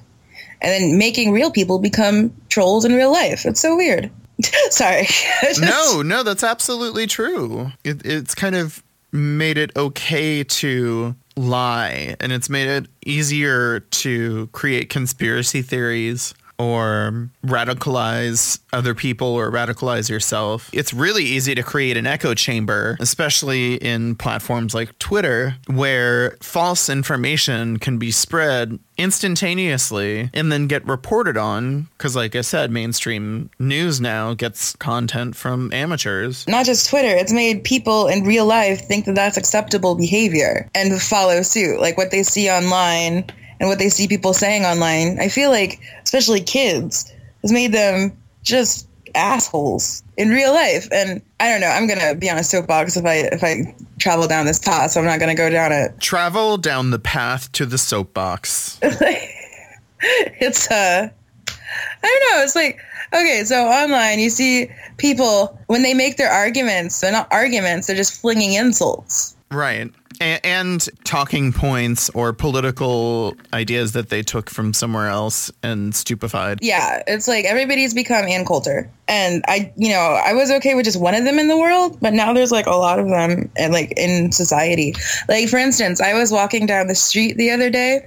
[0.65, 3.45] and then making real people become trolls in real life.
[3.45, 4.11] It's so weird.
[4.71, 5.05] Sorry.
[5.43, 7.71] Just- no, no, that's absolutely true.
[7.85, 14.47] It, it's kind of made it okay to lie, and it's made it easier to
[14.49, 20.71] create conspiracy theories or radicalize other people or radicalize yourself.
[20.73, 26.89] It's really easy to create an echo chamber, especially in platforms like Twitter, where false
[26.89, 31.89] information can be spread instantaneously and then get reported on.
[31.99, 36.47] Because, like I said, mainstream news now gets content from amateurs.
[36.47, 41.01] Not just Twitter, it's made people in real life think that that's acceptable behavior and
[41.01, 41.81] follow suit.
[41.81, 43.27] Like what they see online
[43.61, 45.19] and what they see people saying online.
[45.21, 50.89] I feel like, especially kids, has made them just assholes in real life.
[50.93, 51.69] And I don't know.
[51.69, 55.01] I'm gonna be on a soapbox if I if I travel down this path, so
[55.01, 55.99] I'm not gonna go down it.
[56.01, 58.79] Travel down the path to the soapbox.
[58.83, 62.81] it's uh I don't know, it's like
[63.13, 67.97] okay, so online you see people when they make their arguments, they're not arguments, they're
[67.97, 69.37] just flinging insults.
[69.51, 69.93] Right.
[70.21, 76.59] A- and talking points or political ideas that they took from somewhere else and stupefied.
[76.63, 78.91] Yeah, it's like everybody's become Ann Coulter.
[79.09, 81.99] And I, you know, I was okay with just one of them in the world,
[82.01, 84.95] but now there's like a lot of them and like in society.
[85.29, 88.07] Like for instance, I was walking down the street the other day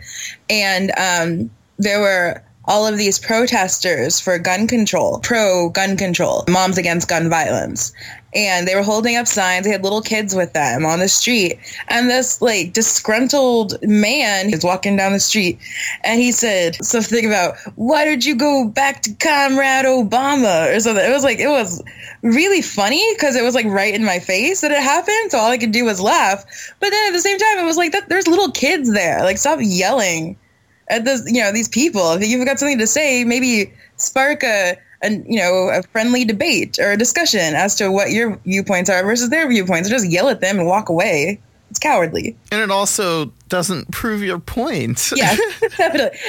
[0.49, 6.78] and um there were all of these protesters for gun control, pro gun control, moms
[6.78, 7.93] against gun violence.
[8.36, 9.66] And they were holding up signs.
[9.66, 11.60] They had little kids with them on the street.
[11.88, 15.58] And this like disgruntled man is walking down the street
[16.04, 21.04] and he said something about, why did you go back to Comrade Obama or something?
[21.04, 21.82] It was like, it was
[22.22, 25.32] really funny because it was like right in my face that it happened.
[25.32, 26.44] So all I could do was laugh.
[26.80, 29.24] But then at the same time, it was like, that, there's little kids there.
[29.24, 30.38] Like, stop yelling
[30.90, 32.12] at this, you know, these people.
[32.12, 36.80] If you've got something to say, maybe spark a, a, you know, a friendly debate
[36.80, 39.89] or a discussion as to what your viewpoints are versus their viewpoints.
[39.89, 41.39] Or just yell at them and walk away.
[41.70, 42.36] It's cowardly.
[42.52, 45.12] And it also doesn't prove your point.
[45.16, 45.36] Yeah.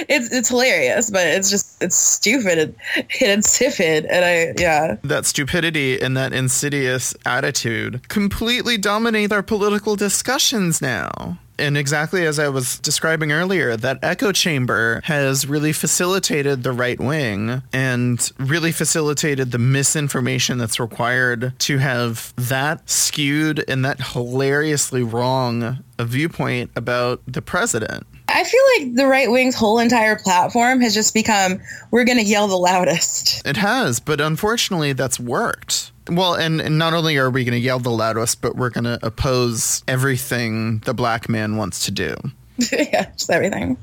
[0.08, 2.74] It's it's hilarious, but it's just it's stupid and,
[3.20, 4.04] and insipid.
[4.06, 4.96] And I yeah.
[5.04, 11.38] that stupidity and that insidious attitude completely dominate our political discussions now.
[11.58, 17.00] And exactly as I was describing earlier, that echo chamber has really facilitated the right
[17.00, 25.02] wing and really facilitated the misinformation that's required to have that skewed and that hilariously
[25.02, 28.06] wrong a viewpoint about the president.
[28.28, 32.24] I feel like the right wing's whole entire platform has just become we're going to
[32.24, 33.46] yell the loudest.
[33.46, 35.92] It has, but unfortunately, that's worked.
[36.10, 38.84] Well, and, and not only are we going to yell the loudest, but we're going
[38.84, 42.14] to oppose everything the black man wants to do.
[42.72, 43.76] yeah, just everything.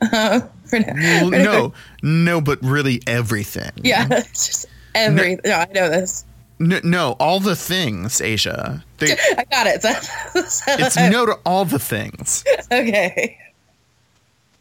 [0.00, 1.72] Uh, for for no,
[2.02, 3.72] no, but really everything.
[3.76, 5.38] Yeah, just every.
[5.44, 6.24] No, I know this.
[6.58, 8.84] No, no, all the things, Asia.
[8.98, 9.84] They, I got it.
[10.34, 12.44] it's no to all the things.
[12.72, 13.38] okay.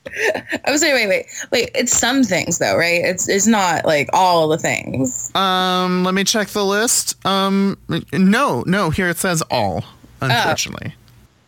[0.06, 1.72] I was saying, wait, wait, wait.
[1.74, 3.02] It's some things though, right?
[3.06, 5.34] It's it's not like all the things.
[5.34, 7.26] Um, let me check the list.
[7.26, 7.78] Um,
[8.12, 9.86] no, no, here it says all,
[10.20, 10.94] unfortunately.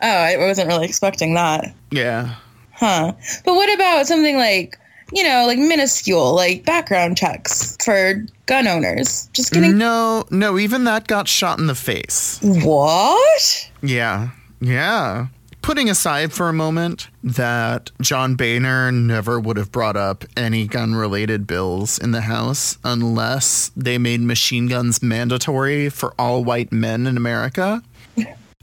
[0.02, 1.74] Oh, I wasn't really expecting that.
[1.92, 2.36] Yeah.
[2.74, 3.14] Huh.
[3.44, 4.78] But what about something like,
[5.14, 9.30] you know, like minuscule, like background checks for gun owners?
[9.34, 9.78] Just kidding.
[9.78, 12.40] No, no, even that got shot in the face.
[12.42, 13.72] What?
[13.82, 14.30] Yeah.
[14.60, 15.28] Yeah.
[15.62, 20.94] Putting aside for a moment that John Boehner never would have brought up any gun
[20.94, 27.08] related bills in the House unless they made machine guns mandatory for all white men
[27.08, 27.82] in America,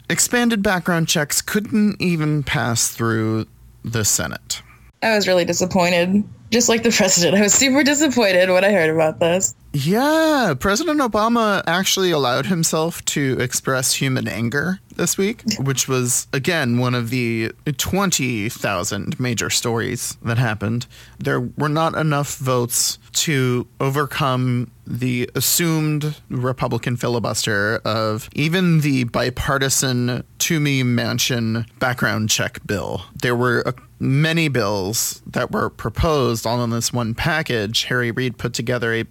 [0.09, 3.47] expanded background checks couldn't even pass through
[3.85, 4.63] the Senate.
[5.03, 6.25] I was really disappointed.
[6.51, 9.55] Just like the president, I was super disappointed when I heard about this.
[9.73, 16.79] Yeah, President Obama actually allowed himself to express human anger this week, which was, again,
[16.79, 20.87] one of the 20,000 major stories that happened.
[21.19, 30.23] There were not enough votes to overcome the assumed Republican filibuster of even the bipartisan
[30.39, 33.03] Toomey Manchin background check bill.
[33.15, 33.73] There were uh,
[34.03, 37.85] many bills that were proposed all in this one package.
[37.85, 39.05] Harry Reid put together a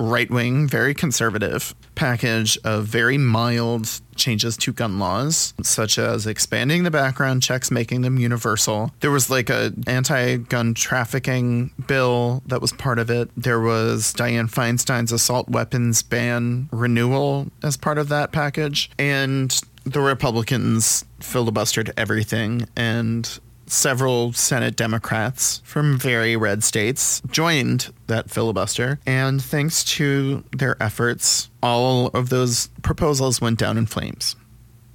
[0.00, 6.84] right wing, very conservative package of very mild changes to gun laws, such as expanding
[6.84, 8.92] the background checks, making them universal.
[9.00, 13.30] There was like a anti-gun trafficking bill that was part of it.
[13.36, 20.00] There was Dianne Feinstein's assault weapons ban renewal as part of that package, and the
[20.00, 23.40] Republicans filibustered everything and
[23.70, 28.98] several Senate Democrats from very red states joined that filibuster.
[29.06, 34.36] And thanks to their efforts, all of those proposals went down in flames.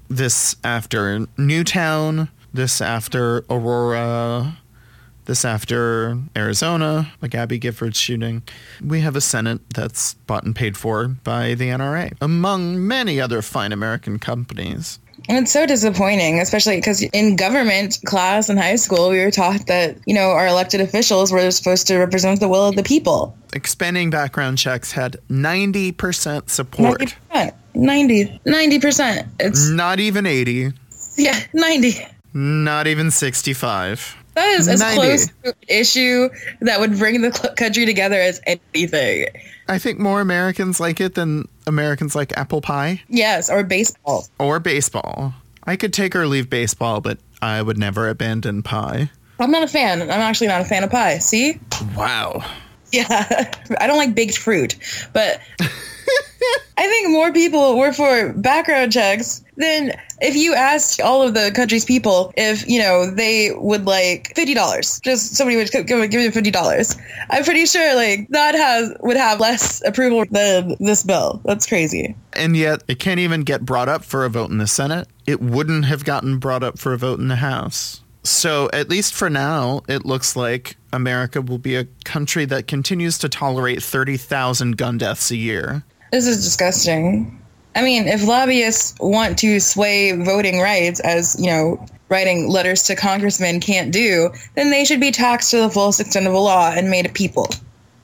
[0.09, 4.57] This after Newtown, this after Aurora,
[5.26, 8.43] this after Arizona, like Abby Giffords shooting.
[8.84, 13.41] We have a Senate that's bought and paid for by the NRA, among many other
[13.41, 14.99] fine American companies.
[15.30, 19.67] And it's so disappointing, especially because in government class in high school, we were taught
[19.67, 23.36] that, you know, our elected officials were supposed to represent the will of the people.
[23.53, 27.15] Expanding background checks had 90% support.
[27.34, 27.53] 90%.
[27.76, 28.39] 90.
[28.45, 29.28] 90%.
[29.39, 30.71] It's Not even 80.
[31.17, 32.05] Yeah, 90.
[32.34, 34.17] Not even 65.
[34.36, 34.95] That is as 90.
[34.95, 36.30] close to an issue
[36.61, 39.28] that would bring the country together as anything.
[39.68, 44.28] I think more Americans like it than Americans like apple pie Yes, or baseball.
[44.39, 45.34] or baseball.
[45.66, 49.09] I could take or leave baseball, but I would never abandon pie.
[49.39, 50.01] I'm not a fan.
[50.01, 51.18] I'm actually not a fan of pie.
[51.20, 51.59] See?
[51.95, 52.43] Wow.
[52.91, 53.51] Yeah.
[53.80, 54.76] I don't like baked fruit,
[55.14, 55.39] but
[56.77, 61.51] I think more people were for background checks than if you asked all of the
[61.53, 65.01] country's people if, you know, they would like $50.
[65.01, 67.01] Just somebody would give, me $50.
[67.29, 71.41] I'm pretty sure like that has would have less approval than this bill.
[71.45, 72.15] That's crazy.
[72.33, 75.07] And yet, it can't even get brought up for a vote in the Senate.
[75.27, 78.01] It wouldn't have gotten brought up for a vote in the House.
[78.23, 83.17] So, at least for now, it looks like America will be a country that continues
[83.17, 85.83] to tolerate 30,000 gun deaths a year.
[86.14, 87.41] This is disgusting.
[87.76, 92.95] I mean, if lobbyists want to sway voting rights, as you know, writing letters to
[92.95, 96.72] congressmen can't do, then they should be taxed to the fullest extent of the law
[96.72, 97.49] and made a people.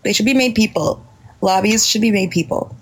[0.03, 1.05] They should be made people.
[1.41, 2.76] Lobbyists should be made people.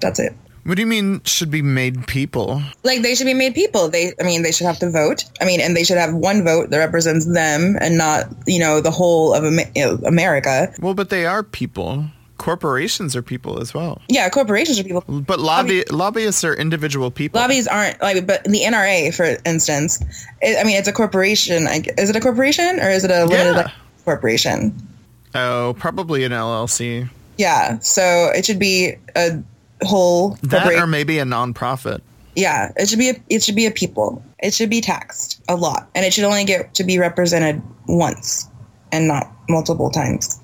[0.00, 0.34] That's it.
[0.64, 2.60] What do you mean should be made people?
[2.82, 3.88] Like they should be made people.
[3.88, 5.22] They, I mean, they should have to vote.
[5.40, 8.80] I mean, and they should have one vote that represents them and not, you know,
[8.80, 10.74] the whole of Ama- you know, America.
[10.80, 12.06] Well, but they are people.
[12.42, 14.02] Corporations are people as well.
[14.08, 15.04] Yeah, corporations are people.
[15.06, 17.40] But lobby lobbyists are individual people.
[17.40, 20.02] Lobbies aren't like, but the NRA, for instance,
[20.40, 21.68] it, I mean, it's a corporation.
[21.68, 23.44] I- Is it a corporation or is it a limited Yeah.
[23.52, 23.74] liability
[24.04, 24.88] corporation?
[25.36, 27.08] oh, probably an LLC.
[27.38, 28.02] Yeah, so
[28.34, 29.40] it should be a
[29.84, 32.00] whole That or maybe a nonprofit.
[32.34, 34.20] yeah, it should be a, it should be a people.
[34.40, 38.48] It should be taxed a lot, and it should only get to be represented once
[38.90, 40.40] and not multiple times.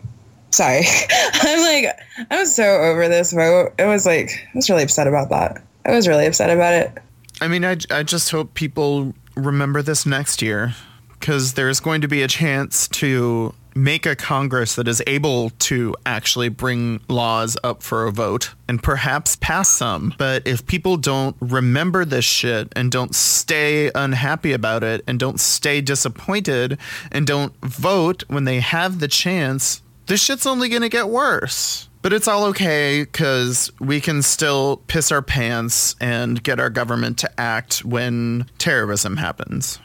[0.51, 0.83] Sorry,
[1.35, 1.99] I'm like
[2.31, 3.73] I'm so over this vote.
[3.79, 5.63] It was like I was really upset about that.
[5.85, 6.99] I was really upset about it.
[7.41, 10.75] I mean, I, I just hope people remember this next year
[11.19, 15.95] because there's going to be a chance to make a Congress that is able to
[16.05, 20.15] actually bring laws up for a vote and perhaps pass some.
[20.19, 25.39] But if people don't remember this shit and don't stay unhappy about it and don't
[25.39, 26.79] stay disappointed
[27.13, 31.89] and don't vote when they have the chance, this shit's only going to get worse.
[32.01, 37.19] But it's all okay because we can still piss our pants and get our government
[37.19, 39.79] to act when terrorism happens.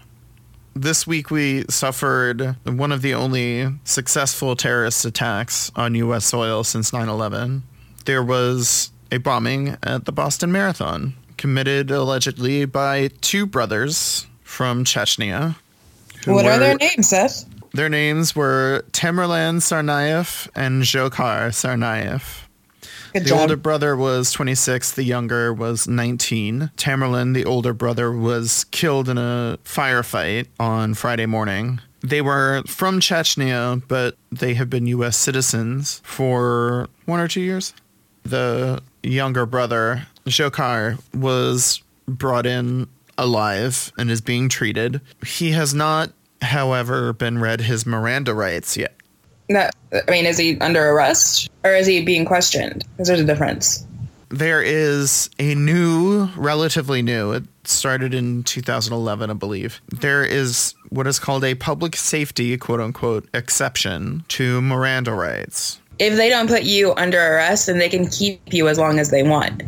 [0.76, 6.26] This week we suffered one of the only successful terrorist attacks on U.S.
[6.26, 7.64] soil since 9 11.
[8.06, 15.56] There was a bombing at the Boston Marathon, committed allegedly by two brothers from Chechnya.
[16.26, 17.46] who What are their names, Seth?
[17.74, 22.42] Their names were Tamerlan Tsarnaev and Dzhokhar Tsarnaev.
[23.14, 23.40] Good The job.
[23.42, 26.70] older brother was 26, the younger was 19.
[26.78, 31.80] Tamerlan, the older brother, was killed in a firefight on Friday morning.
[32.02, 35.18] They were from Chechnya, but they have been U.S.
[35.18, 37.74] citizens for one or two years.
[38.24, 45.02] The younger brother, Dzhokhar, was brought in alive and is being treated.
[45.26, 46.12] He has not,
[46.44, 48.96] however, been read his Miranda rights yet.
[49.50, 49.74] That,
[50.08, 52.86] I mean, is he under arrest or is he being questioned?
[52.92, 53.86] Because there's a difference.
[54.30, 59.80] There is a new, relatively new, it started in 2011, I believe.
[59.90, 65.80] There is what is called a public safety, quote unquote, exception to Miranda rights.
[66.00, 69.12] If they don't put you under arrest, then they can keep you as long as
[69.12, 69.62] they want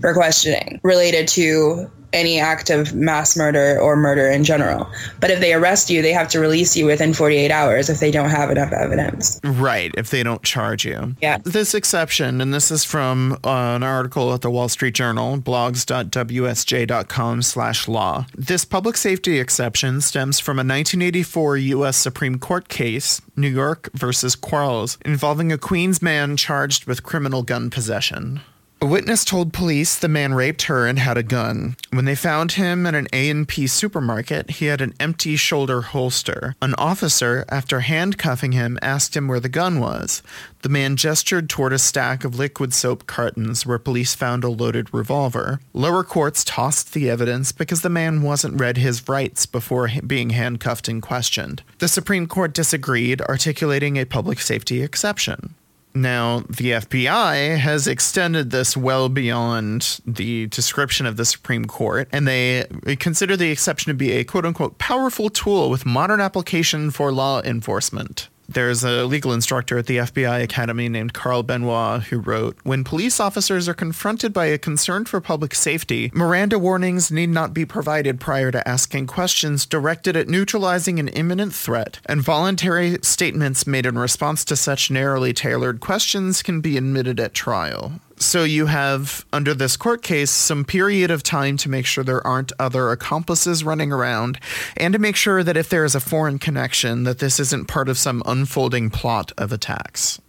[0.00, 4.88] for questioning related to any act of mass murder or murder in general.
[5.20, 8.10] But if they arrest you, they have to release you within 48 hours if they
[8.10, 9.40] don't have enough evidence.
[9.44, 11.14] Right, if they don't charge you.
[11.20, 11.38] Yeah.
[11.44, 17.42] This exception, and this is from uh, an article at the Wall Street Journal, blogs.wsj.com
[17.42, 18.26] slash law.
[18.34, 21.96] This public safety exception stems from a 1984 U.S.
[21.96, 27.70] Supreme Court case, New York versus Quarles, involving a Queens man charged with criminal gun
[27.70, 28.40] possession.
[28.82, 31.76] A witness told police the man raped her and had a gun.
[31.90, 36.56] When they found him at an A&P supermarket, he had an empty shoulder holster.
[36.62, 40.22] An officer, after handcuffing him, asked him where the gun was.
[40.62, 44.94] The man gestured toward a stack of liquid soap cartons where police found a loaded
[44.94, 45.60] revolver.
[45.74, 50.88] Lower courts tossed the evidence because the man wasn't read his rights before being handcuffed
[50.88, 51.62] and questioned.
[51.80, 55.54] The Supreme Court disagreed, articulating a public safety exception.
[55.92, 62.26] Now, the FBI has extended this well beyond the description of the Supreme Court, and
[62.26, 62.64] they
[62.98, 67.42] consider the exception to be a quote unquote powerful tool with modern application for law
[67.42, 68.28] enforcement.
[68.52, 73.20] There's a legal instructor at the FBI Academy named Carl Benoit who wrote When police
[73.20, 78.18] officers are confronted by a concern for public safety, Miranda warnings need not be provided
[78.18, 83.96] prior to asking questions directed at neutralizing an imminent threat, and voluntary statements made in
[83.96, 88.00] response to such narrowly tailored questions can be admitted at trial.
[88.20, 92.24] So you have, under this court case, some period of time to make sure there
[92.24, 94.38] aren't other accomplices running around,
[94.76, 97.88] and to make sure that if there is a foreign connection, that this isn't part
[97.88, 100.20] of some unfolding plot of attacks.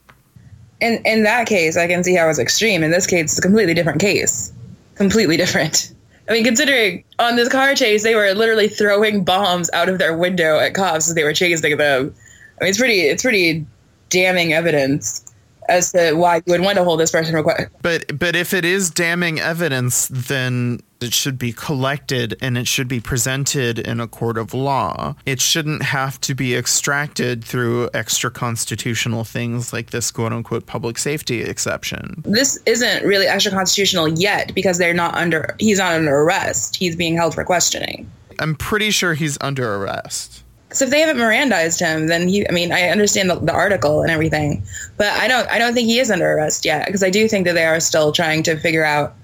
[0.80, 2.82] In in that case, I can see how it's extreme.
[2.82, 4.54] In this case, it's a completely different case.
[4.96, 5.94] Completely different.
[6.30, 10.16] I mean, considering on this car chase, they were literally throwing bombs out of their
[10.16, 12.16] window at cops as they were chasing them.
[12.62, 13.66] I mean, it's pretty it's pretty
[14.10, 15.26] damning evidence
[15.72, 17.70] as to why you would want to hold this person request.
[17.82, 22.88] But but if it is damning evidence, then it should be collected and it should
[22.88, 25.16] be presented in a court of law.
[25.26, 30.98] It shouldn't have to be extracted through extra constitutional things like this quote unquote public
[30.98, 32.22] safety exception.
[32.26, 36.76] This isn't really extra constitutional yet because they're not under he's not under arrest.
[36.76, 38.12] He's being held for questioning.
[38.40, 40.44] I'm pretty sure he's under arrest.
[40.74, 42.48] So if they haven't Mirandized him, then he.
[42.48, 44.64] I mean, I understand the, the article and everything,
[44.98, 45.48] but I don't.
[45.50, 47.80] I don't think he is under arrest yet because I do think that they are
[47.80, 49.16] still trying to figure out.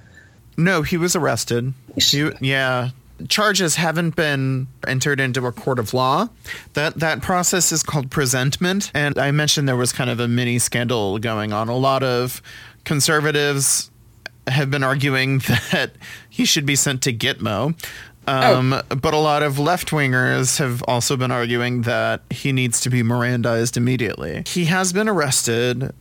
[0.57, 1.73] No, he was arrested.
[1.95, 2.89] He, yeah,
[3.29, 6.29] charges haven't been entered into a court of law.
[6.73, 8.91] That that process is called presentment.
[8.93, 11.69] And I mentioned there was kind of a mini scandal going on.
[11.69, 12.41] A lot of
[12.83, 13.91] conservatives
[14.47, 15.39] have been arguing
[15.71, 15.91] that
[16.29, 17.75] he should be sent to Gitmo.
[18.27, 18.81] Um, oh.
[18.89, 23.01] But a lot of left wingers have also been arguing that he needs to be
[23.01, 24.43] Mirandized immediately.
[24.45, 25.93] He has been arrested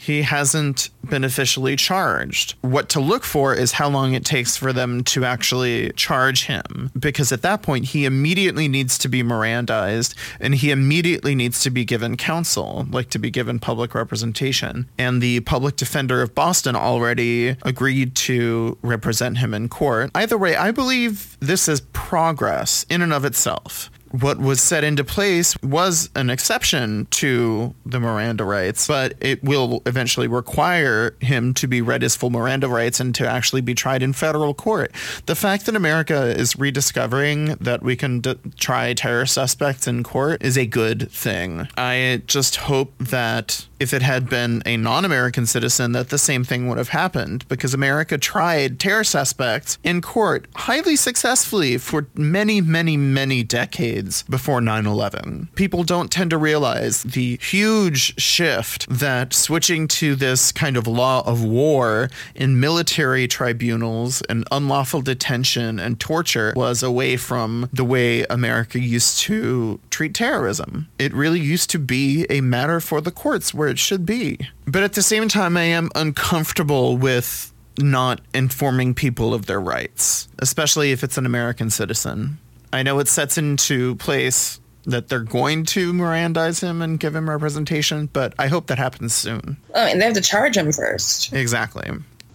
[0.00, 2.54] he hasn't been officially charged.
[2.62, 6.90] What to look for is how long it takes for them to actually charge him,
[6.98, 11.70] because at that point, he immediately needs to be Mirandized and he immediately needs to
[11.70, 14.88] be given counsel, like to be given public representation.
[14.96, 20.10] And the public defender of Boston already agreed to represent him in court.
[20.14, 25.04] Either way, I believe this is progress in and of itself what was set into
[25.04, 31.66] place was an exception to the Miranda rights, but it will eventually require him to
[31.66, 34.92] be read his full Miranda rights and to actually be tried in federal court.
[35.26, 40.42] The fact that America is rediscovering that we can d- try terror suspects in court
[40.42, 41.68] is a good thing.
[41.76, 46.44] I just hope that if it had been a non American citizen, that the same
[46.44, 52.60] thing would have happened because America tried terror suspects in court highly successfully for many,
[52.60, 55.48] many, many decades before 9 11.
[55.54, 61.22] People don't tend to realize the huge shift that switching to this kind of law
[61.26, 68.24] of war in military tribunals and unlawful detention and torture was away from the way
[68.24, 70.88] America used to treat terrorism.
[70.98, 74.38] It really used to be a matter for the courts where it should be.
[74.66, 80.28] But at the same time, I am uncomfortable with not informing people of their rights,
[80.38, 82.38] especially if it's an American citizen.
[82.72, 87.28] I know it sets into place that they're going to Mirandize him and give him
[87.28, 89.56] representation, but I hope that happens soon.
[89.74, 91.32] Oh, and they have to charge him first.
[91.32, 91.90] Exactly.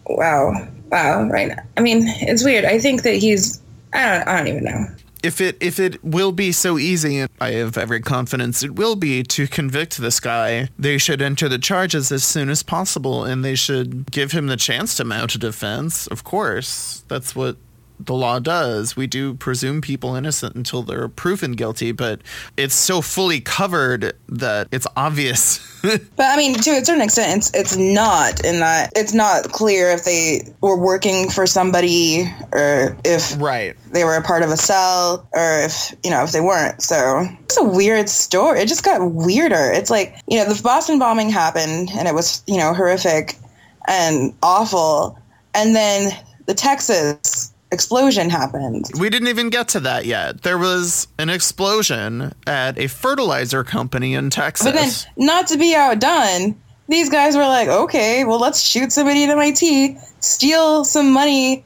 [0.07, 0.67] Wow.
[0.91, 1.23] Wow.
[1.23, 1.57] Right.
[1.77, 2.65] I mean, it's weird.
[2.65, 3.61] I think that he's.
[3.93, 4.27] I don't.
[4.27, 4.85] I don't even know
[5.25, 8.95] if it if it will be so easy, and I have every confidence it will
[8.95, 13.43] be to convict this guy, they should enter the charges as soon as possible, and
[13.43, 16.07] they should give him the chance to mount a defense.
[16.07, 17.57] Of course, that's what
[17.99, 18.95] the law does.
[18.95, 22.21] We do presume people innocent until they're proven guilty, but
[22.57, 25.59] it's so fully covered that it's obvious.
[25.81, 29.91] but I mean, to a certain extent, it's it's not in that it's not clear
[29.91, 34.57] if they were working for somebody or if right they were a part of a
[34.57, 36.81] cell or if you know if they weren't.
[36.81, 38.59] So it's a weird story.
[38.59, 39.71] It just got weirder.
[39.73, 43.35] It's like you know the Boston bombing happened and it was you know horrific
[43.87, 45.19] and awful,
[45.53, 46.11] and then
[46.45, 48.89] the Texas explosion happened.
[48.97, 50.41] We didn't even get to that yet.
[50.41, 54.65] There was an explosion at a fertilizer company in Texas.
[54.65, 56.55] But then, not to be outdone,
[56.87, 61.65] these guys were like, okay, well, let's shoot somebody at MIT, steal some money,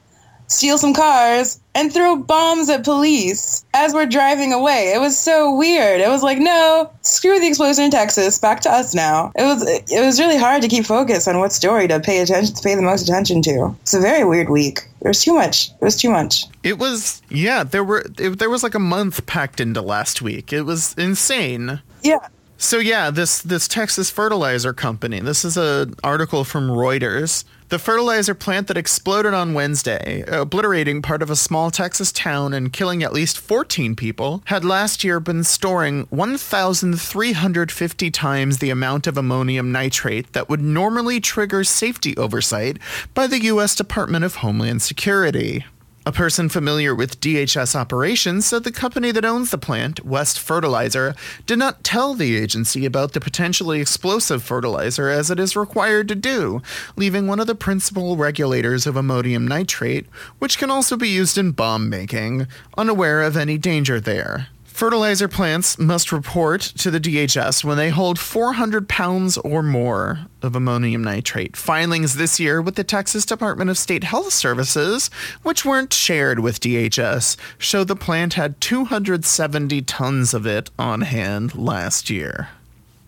[0.50, 4.91] steal some cars, and throw bombs at police as we're driving away.
[4.93, 6.02] It was so weird.
[6.02, 8.38] It was like, no, screw the explosion in Texas.
[8.38, 9.32] Back to us now.
[9.36, 12.54] It was it was really hard to keep focus on what story to pay attention
[12.54, 13.76] to pay the most attention to.
[13.82, 14.82] It's a very weird week.
[15.02, 15.70] There was too much.
[15.70, 16.45] It was too much.
[16.64, 17.64] It was yeah.
[17.64, 20.52] There were it, there was like a month packed into last week.
[20.52, 21.82] It was insane.
[22.02, 22.28] Yeah.
[22.58, 25.22] So yeah, this this Texas fertilizer company.
[25.22, 27.45] This is an article from Reuters.
[27.70, 32.74] The fertilizer plant that exploded on Wednesday, obliterating part of a small Texas town and
[32.74, 39.20] killing at least 14 people, had last year been storing 1,350 times the amount of
[39.20, 42.80] ammonium nitrate that would normally trigger safety oversight
[43.13, 43.76] by the U.S.
[43.76, 45.63] Department of Homeland Security.
[46.10, 51.14] A person familiar with DHS operations said the company that owns the plant, West Fertilizer,
[51.45, 56.16] did not tell the agency about the potentially explosive fertilizer as it is required to
[56.16, 56.64] do,
[56.95, 60.07] leaving one of the principal regulators of ammonium nitrate,
[60.39, 64.47] which can also be used in bomb making, unaware of any danger there.
[64.80, 70.55] Fertilizer plants must report to the DHS when they hold 400 pounds or more of
[70.55, 71.57] ammonium nitrate.
[71.57, 75.09] Filings this year with the Texas Department of State Health Services,
[75.43, 81.55] which weren't shared with DHS, show the plant had 270 tons of it on hand
[81.55, 82.47] last year.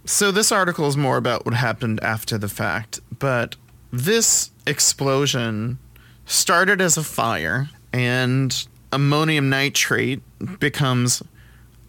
[0.03, 3.55] So this article is more about what happened after the fact, but
[3.93, 5.79] this explosion
[6.25, 10.21] started as a fire and ammonium nitrate
[10.59, 11.23] becomes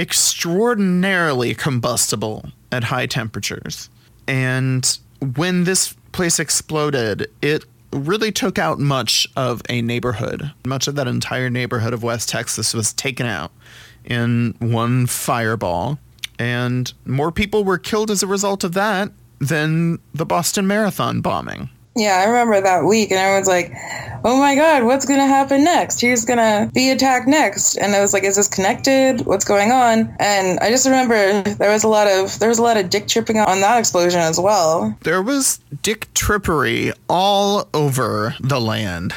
[0.03, 3.89] extraordinarily combustible at high temperatures.
[4.27, 4.99] And
[5.37, 10.51] when this place exploded, it really took out much of a neighborhood.
[10.67, 13.53] Much of that entire neighborhood of West Texas was taken out
[14.05, 16.01] in one fireball.
[16.37, 21.71] And more people were killed as a result of that than the Boston Marathon bombing.
[21.95, 23.73] Yeah, I remember that week, and everyone's like,
[24.25, 26.01] "Oh my God, what's gonna happen next?
[26.01, 29.27] Who's gonna be attacked next?" And I was like, "Is this connected?
[29.27, 32.63] What's going on?" And I just remember there was a lot of there was a
[32.63, 34.97] lot of dick tripping on that explosion as well.
[35.03, 39.13] There was dick trippery all over the land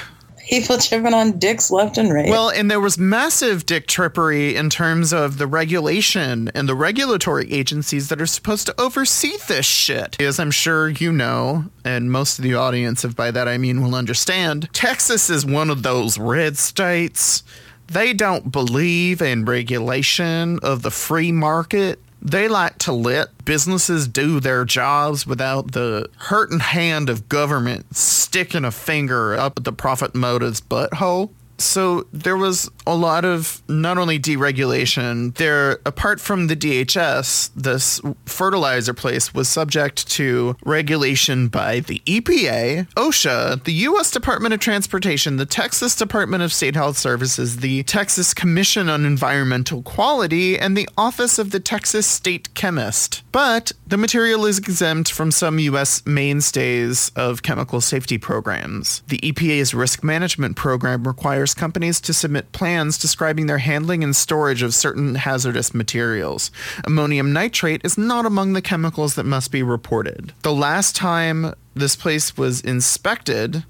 [0.50, 2.30] people tripping on dicks left and right.
[2.30, 7.52] Well, and there was massive dick trippery in terms of the regulation and the regulatory
[7.52, 10.22] agencies that are supposed to oversee this shit.
[10.22, 13.82] As I'm sure you know, and most of the audience, if by that I mean
[13.82, 17.44] will understand, Texas is one of those red states.
[17.88, 24.40] They don't believe in regulation of the free market they like to let businesses do
[24.40, 30.16] their jobs without the hurting hand of government sticking a finger up at the profit
[30.16, 36.56] motive's butthole so there was a lot of not only deregulation there apart from the
[36.56, 44.54] DHS this fertilizer place was subject to regulation by the EPA OSHA the US Department
[44.54, 50.58] of Transportation the Texas Department of State Health Services the Texas Commission on Environmental Quality
[50.58, 53.24] and the Office of the Texas State Chemist.
[53.32, 59.74] But the material is exempt from some US mainstays of chemical safety programs the EPA's
[59.74, 65.16] risk management program requires companies to submit plans describing their handling and storage of certain
[65.16, 66.52] hazardous materials.
[66.86, 70.34] Ammonium nitrate is not among the chemicals that must be reported.
[70.42, 73.66] The last time this place was inspected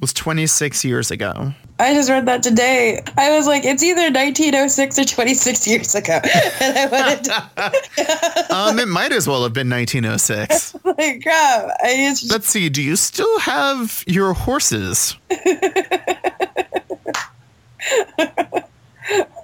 [0.00, 1.52] was 26 years ago.
[1.80, 3.02] I just read that today.
[3.16, 6.20] I was like, it's either 1906 or 26 years ago.
[6.60, 8.54] And I wanted to.
[8.54, 10.74] um, it might as well have been 1906.
[10.84, 11.70] like, crap.
[11.82, 12.30] I just...
[12.30, 12.68] Let's see.
[12.68, 15.16] Do you still have your horses?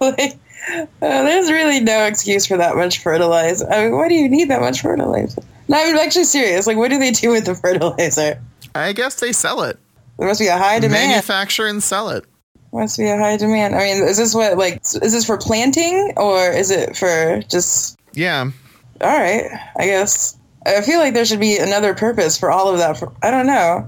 [0.00, 0.38] like,
[0.68, 3.68] uh, there's really no excuse for that much fertilizer.
[3.70, 5.42] I mean, why do you need that much fertilizer?
[5.68, 6.66] No, I'm actually serious.
[6.66, 8.40] Like, what do they do with the fertilizer?
[8.74, 9.78] I guess they sell it.
[10.18, 11.10] There must be a high demand.
[11.10, 12.24] Manufacture and sell it.
[12.72, 13.74] Must be a high demand.
[13.74, 17.98] I mean, is this what like is this for planting or is it for just?
[18.12, 18.50] Yeah.
[19.00, 19.44] All right,
[19.78, 20.36] I guess.
[20.66, 22.96] I feel like there should be another purpose for all of that.
[22.98, 23.86] For, I don't know.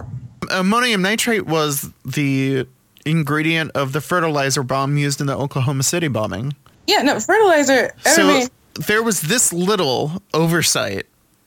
[0.51, 2.67] Ammonium nitrate was the
[3.05, 6.55] ingredient of the fertilizer bomb used in the Oklahoma City bombing.
[6.87, 7.93] Yeah, no, fertilizer.
[8.05, 8.49] So mean,
[8.87, 11.07] there was this little oversight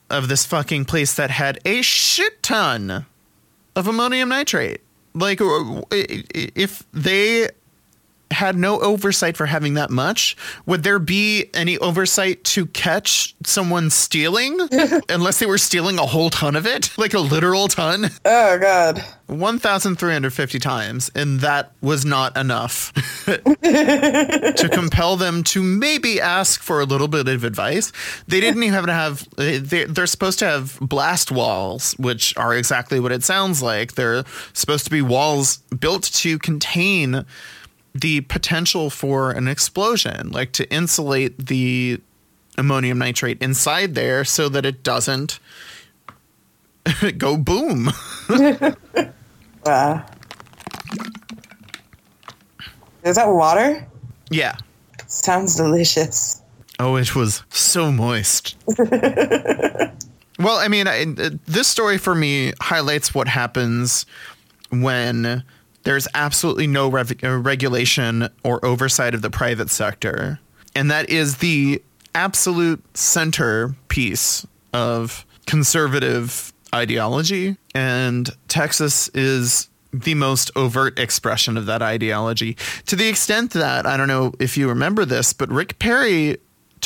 [0.09, 3.05] of this fucking place that had a shit ton
[3.75, 4.81] of ammonium nitrate.
[5.13, 7.49] Like, uh, if they
[8.31, 13.89] had no oversight for having that much, would there be any oversight to catch someone
[13.89, 14.59] stealing
[15.09, 16.97] unless they were stealing a whole ton of it?
[16.97, 18.09] Like a literal ton?
[18.25, 19.03] Oh god.
[19.27, 22.91] 1,350 times, and that was not enough
[23.25, 27.91] to compel them to maybe ask for a little bit of advice.
[28.27, 32.55] They didn't even have to have, they, they're supposed to have blast walls, which are
[32.55, 33.93] exactly what it sounds like.
[33.93, 34.23] They're
[34.53, 37.25] supposed to be walls built to contain
[37.93, 41.99] the potential for an explosion, like to insulate the
[42.57, 45.39] ammonium nitrate inside there so that it doesn't
[47.17, 47.91] go boom.
[49.65, 50.01] Uh,
[53.03, 53.85] is that water?
[54.31, 54.55] yeah.
[55.07, 56.41] Sounds delicious.
[56.79, 58.55] Oh, it was so moist.
[58.77, 61.05] well, I mean, I,
[61.45, 64.05] this story for me highlights what happens
[64.69, 65.43] when
[65.89, 70.39] there's absolutely no rev- uh, regulation or oversight of the private sector.
[70.75, 71.81] And that is the
[72.13, 77.57] absolute centerpiece of conservative ideology.
[77.73, 83.97] And Texas is the most overt expression of that ideology to the extent that I
[83.97, 86.37] don't know if you remember this, but Rick Perry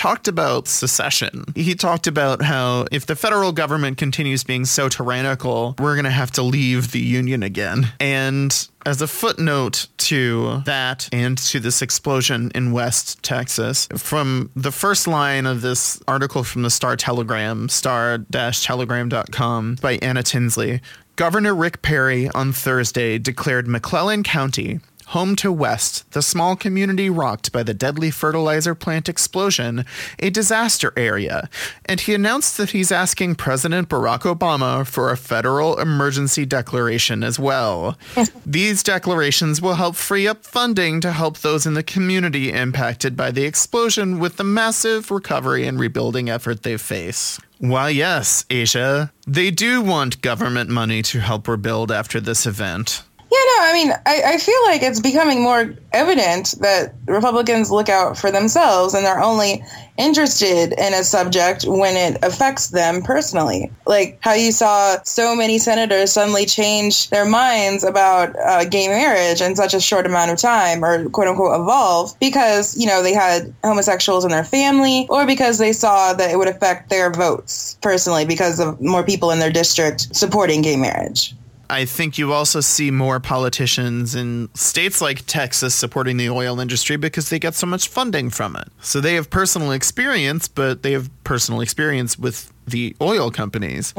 [0.04, 1.46] talked about secession.
[1.56, 6.12] He talked about how if the federal government continues being so tyrannical, we're going to
[6.12, 7.88] have to leave the union again.
[8.02, 14.74] And as a footnote to that and to this explosion in West Texas, from the
[14.74, 20.82] first line of this article from the Star Telegram, star-telegram.com by Anna Tinsley,
[21.16, 27.52] Governor Rick Perry on Thursday declared McLennan County home to West, the small community rocked
[27.52, 29.86] by the deadly fertilizer plant explosion,
[30.20, 31.50] a disaster area,
[31.86, 37.40] and he announced that he's asking President Barack Obama for a federal emergency declaration as
[37.40, 37.98] well.
[38.46, 43.32] These declarations will help free up funding to help those in the community impacted by
[43.32, 47.40] the explosion with the massive recovery and rebuilding effort they face.
[47.60, 53.04] Why, yes, Asia, they do want government money to help rebuild after this event.
[53.34, 57.90] Yeah, no, I mean, I, I feel like it's becoming more evident that Republicans look
[57.90, 59.64] out for themselves and they're only
[59.98, 63.72] interested in a subject when it affects them personally.
[63.88, 69.42] Like how you saw so many senators suddenly change their minds about uh, gay marriage
[69.42, 73.14] in such a short amount of time, or quote unquote evolve, because, you know, they
[73.14, 77.80] had homosexuals in their family or because they saw that it would affect their votes
[77.82, 81.34] personally because of more people in their district supporting gay marriage.
[81.70, 86.98] I think you also see more politicians in states like Texas supporting the oil industry
[86.98, 88.68] because they get so much funding from it.
[88.82, 93.94] So they have personal experience, but they have personal experience with the oil companies.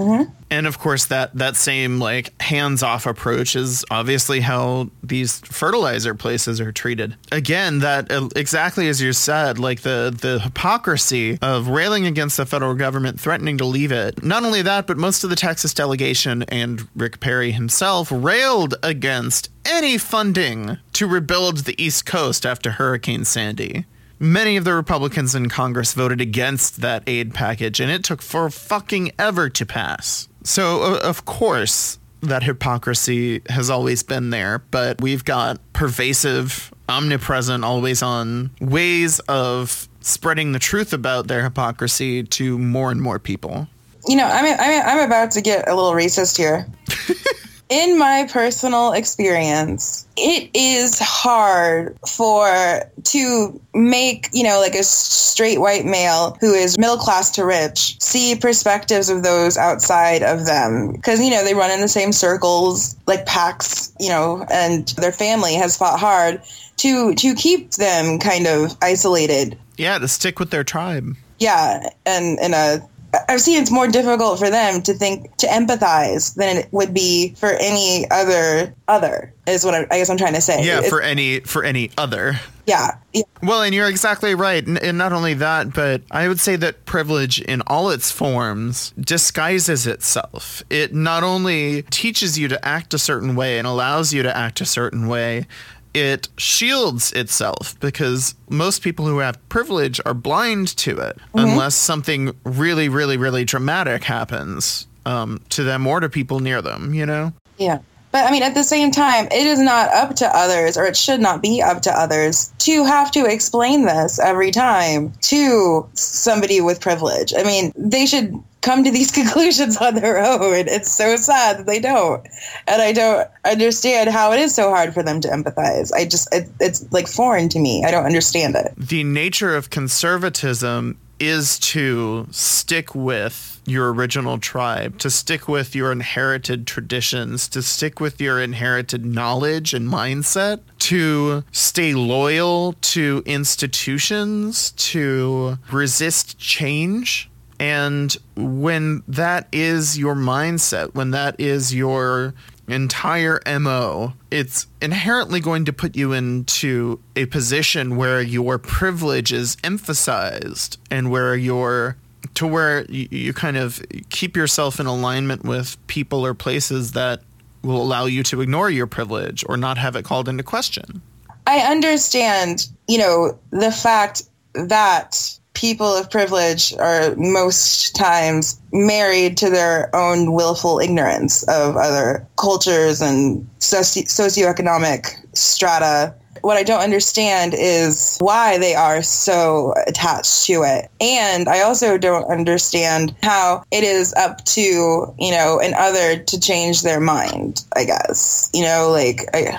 [0.51, 6.61] And of course that that same like hands-off approach is obviously how these fertilizer places
[6.61, 7.17] are treated.
[7.33, 12.47] Again, that uh, exactly as you said, like the the hypocrisy of railing against the
[12.47, 14.23] federal government threatening to leave it.
[14.23, 19.51] Not only that, but most of the Texas delegation and Rick Perry himself railed against
[19.65, 23.87] any funding to rebuild the East Coast after Hurricane Sandy.
[24.25, 28.49] Many of the Republicans in Congress voted against that aid package, and it took for
[28.49, 30.31] fucking ever to pass.
[30.45, 38.03] So, of course, that hypocrisy has always been there, but we've got pervasive, omnipresent, always
[38.03, 43.69] on ways of spreading the truth about their hypocrisy to more and more people.
[44.09, 46.67] You know, I'm, I'm, I'm about to get a little racist here.
[47.71, 55.61] In my personal experience, it is hard for to make, you know, like a straight
[55.61, 60.93] white male who is middle class to rich see perspectives of those outside of them.
[60.93, 65.13] Because, you know, they run in the same circles, like packs, you know, and their
[65.13, 66.43] family has fought hard
[66.79, 71.17] to to keep them kind of isolated Yeah, to stick with their tribe.
[71.39, 72.87] yeah and in a
[73.29, 77.35] i've seen it's more difficult for them to think to empathize than it would be
[77.37, 80.89] for any other other is what I, I guess i'm trying to say Yeah, It-
[80.91, 82.41] for any for any other.
[82.67, 84.67] yeah yeah Well, and you're exactly right.
[84.67, 88.93] N- And not only that, but I would say that privilege in all its forms
[88.99, 90.63] disguises itself.
[90.71, 94.61] It not only teaches you to act a certain way and allows you to act
[94.63, 95.47] a certain way,
[95.95, 102.35] it shields itself because most people who have privilege are blind to it unless something
[102.45, 107.33] really, really, really dramatic happens um, to them or to people near them, you know?
[107.57, 107.79] yeah
[108.15, 110.97] but i mean at the same time it is not up to others or it
[110.97, 116.61] should not be up to others to have to explain this every time to somebody
[116.61, 118.33] with privilege i mean they should
[118.65, 120.67] come to these conclusions on their own.
[120.67, 122.27] It's so sad that they don't.
[122.67, 125.93] And I don't understand how it is so hard for them to empathize.
[125.93, 127.85] I just, it, it's like foreign to me.
[127.85, 128.73] I don't understand it.
[128.77, 135.91] The nature of conservatism is to stick with your original tribe, to stick with your
[135.93, 144.73] inherited traditions, to stick with your inherited knowledge and mindset, to stay loyal to institutions,
[144.73, 147.31] to resist change.
[147.61, 152.35] And when that is your mindset, when that is your
[152.69, 159.57] entire MO, it's inherently going to put you into a position where your privilege is
[159.63, 161.97] emphasized and where your
[162.35, 167.21] to where you, you kind of keep yourself in alignment with people or places that
[167.63, 171.03] will allow you to ignore your privilege or not have it called into question.
[171.47, 174.23] I understand, you know, the fact
[174.55, 182.27] that people of privilege are most times married to their own willful ignorance of other
[182.37, 186.15] cultures and soci- socioeconomic strata.
[186.43, 190.91] What I don't understand is why they are so attached to it.
[191.01, 196.41] And I also don't understand how it is up to, you know, an other to
[196.41, 198.51] change their mind, I guess.
[198.53, 199.59] You know, like, I,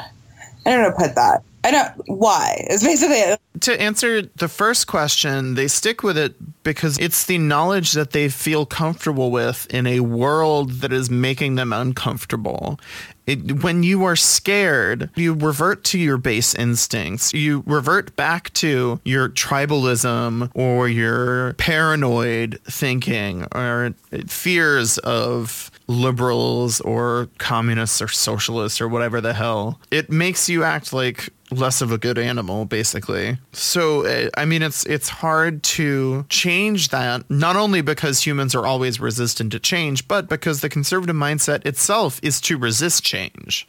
[0.66, 1.42] I don't know put that.
[1.66, 2.64] I don't why.
[2.70, 3.42] It's basically it.
[3.62, 8.30] To answer the first question, they stick with it because it's the knowledge that they
[8.30, 12.80] feel comfortable with in a world that is making them uncomfortable.
[13.26, 17.34] It, when you are scared, you revert to your base instincts.
[17.34, 23.96] You revert back to your tribalism or your paranoid thinking or
[24.28, 29.80] fears of liberals or communists or socialists or whatever the hell.
[29.92, 33.38] It makes you act like less of a good animal basically.
[33.54, 38.66] So uh, i mean it's it's hard to change that not only because humans are
[38.66, 43.68] always resistant to change but because the conservative mindset itself is to resist change.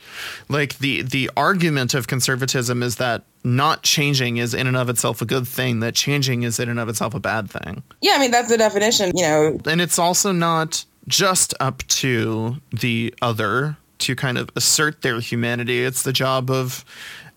[0.48, 5.20] Like the the argument of conservatism is that not changing is in and of itself
[5.22, 7.82] a good thing that changing is in and of itself a bad thing.
[8.00, 9.60] Yeah i mean that's the definition you know.
[9.66, 15.82] And it's also not just up to the other to kind of assert their humanity
[15.82, 16.84] it's the job of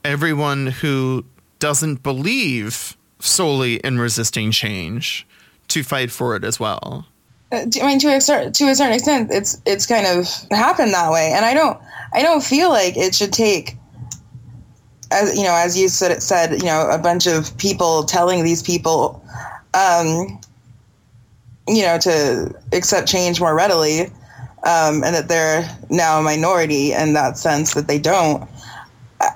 [0.04, 1.24] everyone who
[1.60, 5.28] doesn't believe solely in resisting change
[5.68, 7.06] to fight for it as well.
[7.52, 10.94] Uh, I mean, to a certain to a certain extent, it's it's kind of happened
[10.94, 11.80] that way, and I don't
[12.14, 13.76] I don't feel like it should take,
[15.12, 18.62] as you know, as you said, said you know, a bunch of people telling these
[18.62, 19.24] people,
[19.74, 20.40] um,
[21.70, 24.06] you know, to accept change more readily,
[24.64, 28.50] um, and that they're now a minority in that sense that they don't.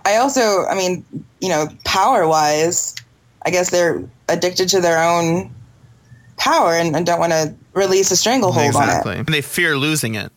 [0.06, 1.06] I also, I mean,
[1.40, 2.96] you know, power wise,
[3.46, 5.54] I guess they're addicted to their own
[6.38, 9.14] power and, and don't want to release a stranglehold exactly.
[9.14, 9.26] on it.
[9.28, 10.32] And they fear losing it.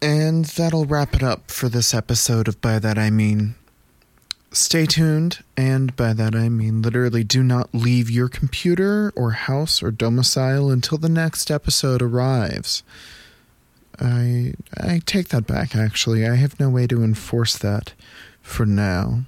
[0.00, 3.56] And that'll wrap it up for this episode of By That I Mean.
[4.50, 9.82] Stay tuned, and by that I mean literally do not leave your computer or house
[9.82, 12.82] or domicile until the next episode arrives.
[14.00, 16.26] I I take that back actually.
[16.26, 17.92] I have no way to enforce that
[18.40, 19.24] for now.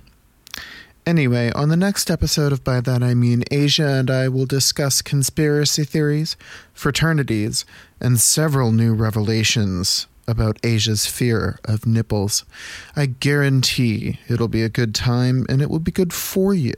[1.05, 5.03] Anyway, on the next episode of By That I Mean, Asia and I will discuss
[5.03, 6.37] conspiracy theories,
[6.73, 7.65] fraternities,
[8.01, 12.45] and several new revelations about Asia's fear of nipples.
[12.97, 16.75] I guarantee it'll be a good time and it will be good for you.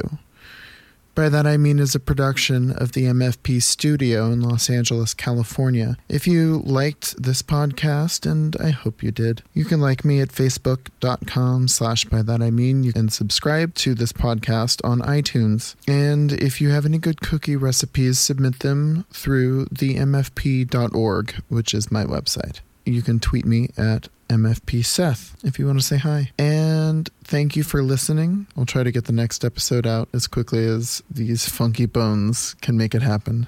[1.14, 5.98] By that I mean is a production of the MFP studio in Los Angeles, California.
[6.08, 10.30] If you liked this podcast, and I hope you did, you can like me at
[10.30, 12.82] facebook.com slash by that I mean.
[12.82, 15.74] You can subscribe to this podcast on iTunes.
[15.86, 21.92] And if you have any good cookie recipes, submit them through the mfp.org, which is
[21.92, 22.60] my website.
[22.84, 26.30] You can tweet me at MFP Seth if you want to say hi.
[26.38, 28.46] And thank you for listening.
[28.56, 32.76] I'll try to get the next episode out as quickly as these funky bones can
[32.76, 33.46] make it happen.